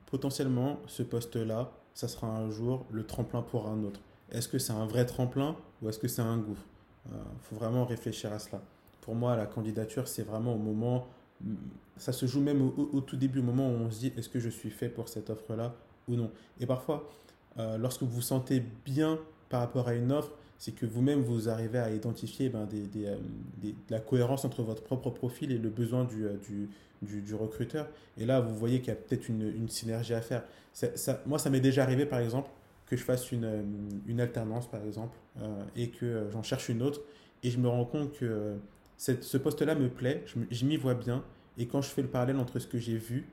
[0.07, 3.99] potentiellement, ce poste-là, ça sera un jour le tremplin pour un autre.
[4.31, 6.65] Est-ce que c'est un vrai tremplin ou est-ce que c'est un gouffre?
[7.09, 8.61] Il euh, faut vraiment réfléchir à cela.
[9.01, 11.07] Pour moi, la candidature, c'est vraiment au moment,
[11.41, 11.55] mm,
[11.97, 14.39] ça se joue même au, tout début, au moment où on se dit, est-ce que
[14.39, 15.73] je suis fait pour cette offre-là
[16.07, 16.31] ou non?
[16.59, 17.09] Et parfois,
[17.57, 19.19] euh, lorsque vous vous sentez bien
[19.49, 23.05] par rapport à une offre, c'est que vous-même, vous arrivez à identifier ben, des, des,
[23.05, 26.69] euh, la cohérence entre votre propre profil et le besoin du, du,
[27.01, 27.87] du, du recruteur.
[28.17, 30.43] Et là, vous voyez qu'il y a peut-être une, une, synergie à faire.
[30.73, 32.49] Ça, moi, ça m'est déjà arrivé, par exemple,
[32.87, 33.61] que je fasse une, euh,
[34.07, 37.01] une alternance, par exemple, euh, et que euh, j'en cherche une autre,
[37.43, 38.55] et je me rends compte que
[38.97, 41.23] cette, ce poste-là me plaît, je, m'y vois bien,
[41.57, 43.27] et quand je fais le parallèle entre ce que j'ai vu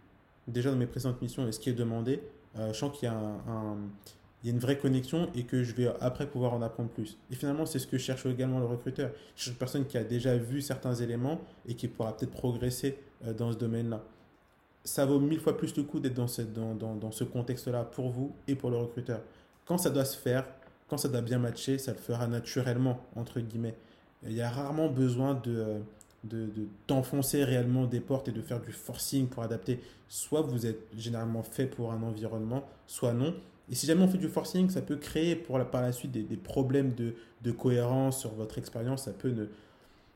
[0.48, 2.20] déjà dans mes précédentes missions et ce qui est demandé,
[2.58, 3.78] euh, je sens qu'il y a un-
[4.44, 7.16] il y a une vraie connexion et que je vais après pouvoir en apprendre plus.
[7.30, 9.10] Et finalement, c'est ce que cherche également le recruteur.
[9.34, 12.98] Je cherche une personne qui a déjà vu certains éléments et qui pourra peut-être progresser
[13.26, 14.02] euh, dans ce domaine-là.
[14.84, 17.84] Ça vaut mille fois plus le coup d'être dans, cette- dans, dans, dans ce contexte-là
[17.84, 19.22] pour vous et pour le recruteur.
[19.64, 20.44] Quand ça doit se faire,
[20.88, 23.74] quand ça doit bien matcher, ça le fera naturellement, entre guillemets.
[24.24, 25.76] Il y a rarement besoin de,
[26.24, 29.80] de, de d'enfoncer réellement des portes et de faire du forcing pour adapter.
[30.08, 33.34] Soit vous êtes généralement fait pour un environnement, soit non.
[33.70, 36.12] Et si jamais on fait du forcing, ça peut créer pour la, par la suite
[36.12, 39.04] des, des problèmes de, de cohérence sur votre expérience.
[39.04, 39.46] Ça peut, ne,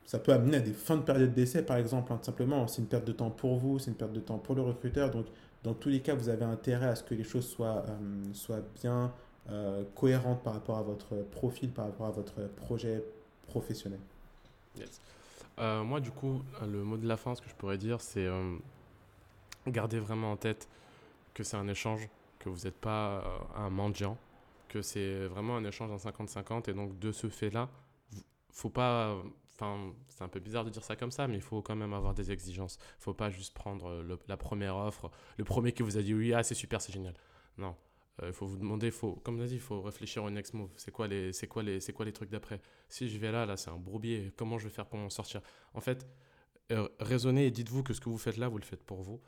[0.05, 2.66] ça peut amener à des fins de période d'essai, par exemple, hein, simplement.
[2.68, 5.10] C'est une perte de temps pour vous, c'est une perte de temps pour le recruteur.
[5.10, 5.26] Donc,
[5.64, 8.62] dans tous les cas, vous avez intérêt à ce que les choses soient, euh, soient
[8.82, 9.12] bien
[9.51, 13.02] euh, cohérentes par rapport à votre profil, par rapport à votre projet
[13.47, 14.01] professionnel.
[14.78, 15.01] Yes.
[15.59, 18.26] Euh, moi, du coup, le mot de la fin, ce que je pourrais dire, c'est
[18.26, 18.56] euh,
[19.66, 20.68] garder vraiment en tête
[21.35, 22.09] que c'est un échange,
[22.39, 24.16] que vous n'êtes pas euh, un mendiant,
[24.68, 26.70] que c'est vraiment un échange en 50-50.
[26.70, 27.68] Et donc, de ce fait-là,
[28.52, 29.16] faut pas.
[29.55, 31.93] Enfin, c'est un peu bizarre de dire ça comme ça, mais il faut quand même
[31.93, 32.78] avoir des exigences.
[33.01, 36.44] faut pas juste prendre la première offre, le premier qui vous a dit oui, ah,
[36.44, 37.14] c'est super, c'est génial.
[37.56, 37.74] Non.
[38.23, 40.55] Euh, Il faut vous demander, faut, comme on a dit, il faut réfléchir au next
[40.55, 40.70] move.
[40.77, 42.61] C'est quoi les, c'est quoi les, c'est quoi les trucs d'après?
[42.89, 44.32] Si je vais là, là, c'est un bourbier.
[44.36, 45.40] Comment je vais faire pour m'en sortir?
[45.74, 46.07] En fait,
[46.73, 49.20] euh, raisonnez et dites-vous que ce que vous faites là, vous le faites pour vous.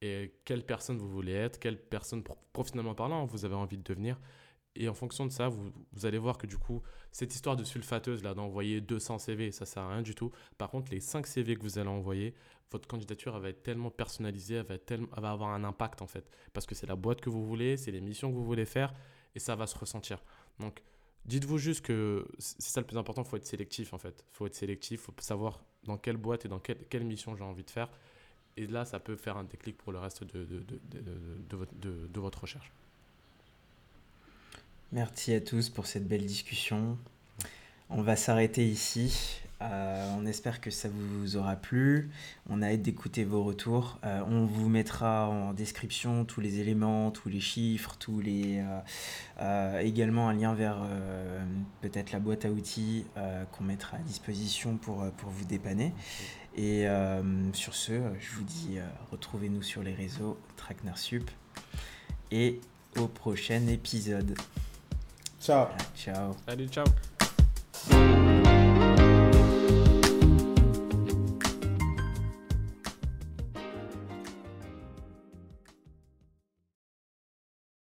[0.00, 3.84] Et quelle personne vous voulez être, quelle personne, pro- professionnellement parlant, vous avez envie de
[3.84, 4.18] devenir.
[4.74, 5.70] Et en fonction de ça, vous,
[6.06, 9.82] allez voir que du coup, cette histoire de sulfateuse, là, d'envoyer 200 CV, ça sert
[9.82, 10.30] à rien du tout.
[10.56, 12.34] Par contre, les 5 CV que vous allez envoyer,
[12.70, 16.06] votre candidature, elle va être tellement personnalisée, elle va, être va avoir un impact, en
[16.06, 16.24] fait.
[16.54, 18.94] Parce que c'est la boîte que vous voulez, c'est les missions que vous voulez faire,
[19.34, 20.22] et ça va se ressentir.
[20.58, 20.82] Donc,
[21.26, 24.24] dites-vous juste que c'est ça le plus important, il faut être sélectif, en fait.
[24.32, 27.36] Il faut être sélectif, il faut savoir dans quelle boîte et dans quelle, quelle mission
[27.36, 27.90] j'ai envie de faire.
[28.56, 30.64] Et là, ça peut faire un déclic pour le reste de, de,
[31.74, 32.72] de- de votre recherche.
[34.94, 36.98] Merci à tous pour cette belle discussion.
[37.88, 39.40] On va s'arrêter ici.
[39.62, 42.10] Euh, on espère que ça vous aura plu.
[42.50, 43.98] On a hâte d'écouter vos retours.
[44.04, 48.62] Euh, on vous mettra en description tous les éléments, tous les chiffres, tous les
[49.40, 50.86] euh, également un lien vers
[51.80, 53.06] peut-être la boîte à outils
[53.52, 55.94] qu'on mettra à disposition pour, vous dépanner.
[56.54, 56.84] Et
[57.54, 58.76] sur ce, je vous dis
[59.10, 61.30] retrouvez-nous sur les réseaux Tracknersup
[62.30, 62.60] et
[62.98, 64.34] au prochain épisode.
[65.42, 65.74] Ciao.
[65.92, 66.36] Ciao.
[66.46, 66.84] Allez, ciao.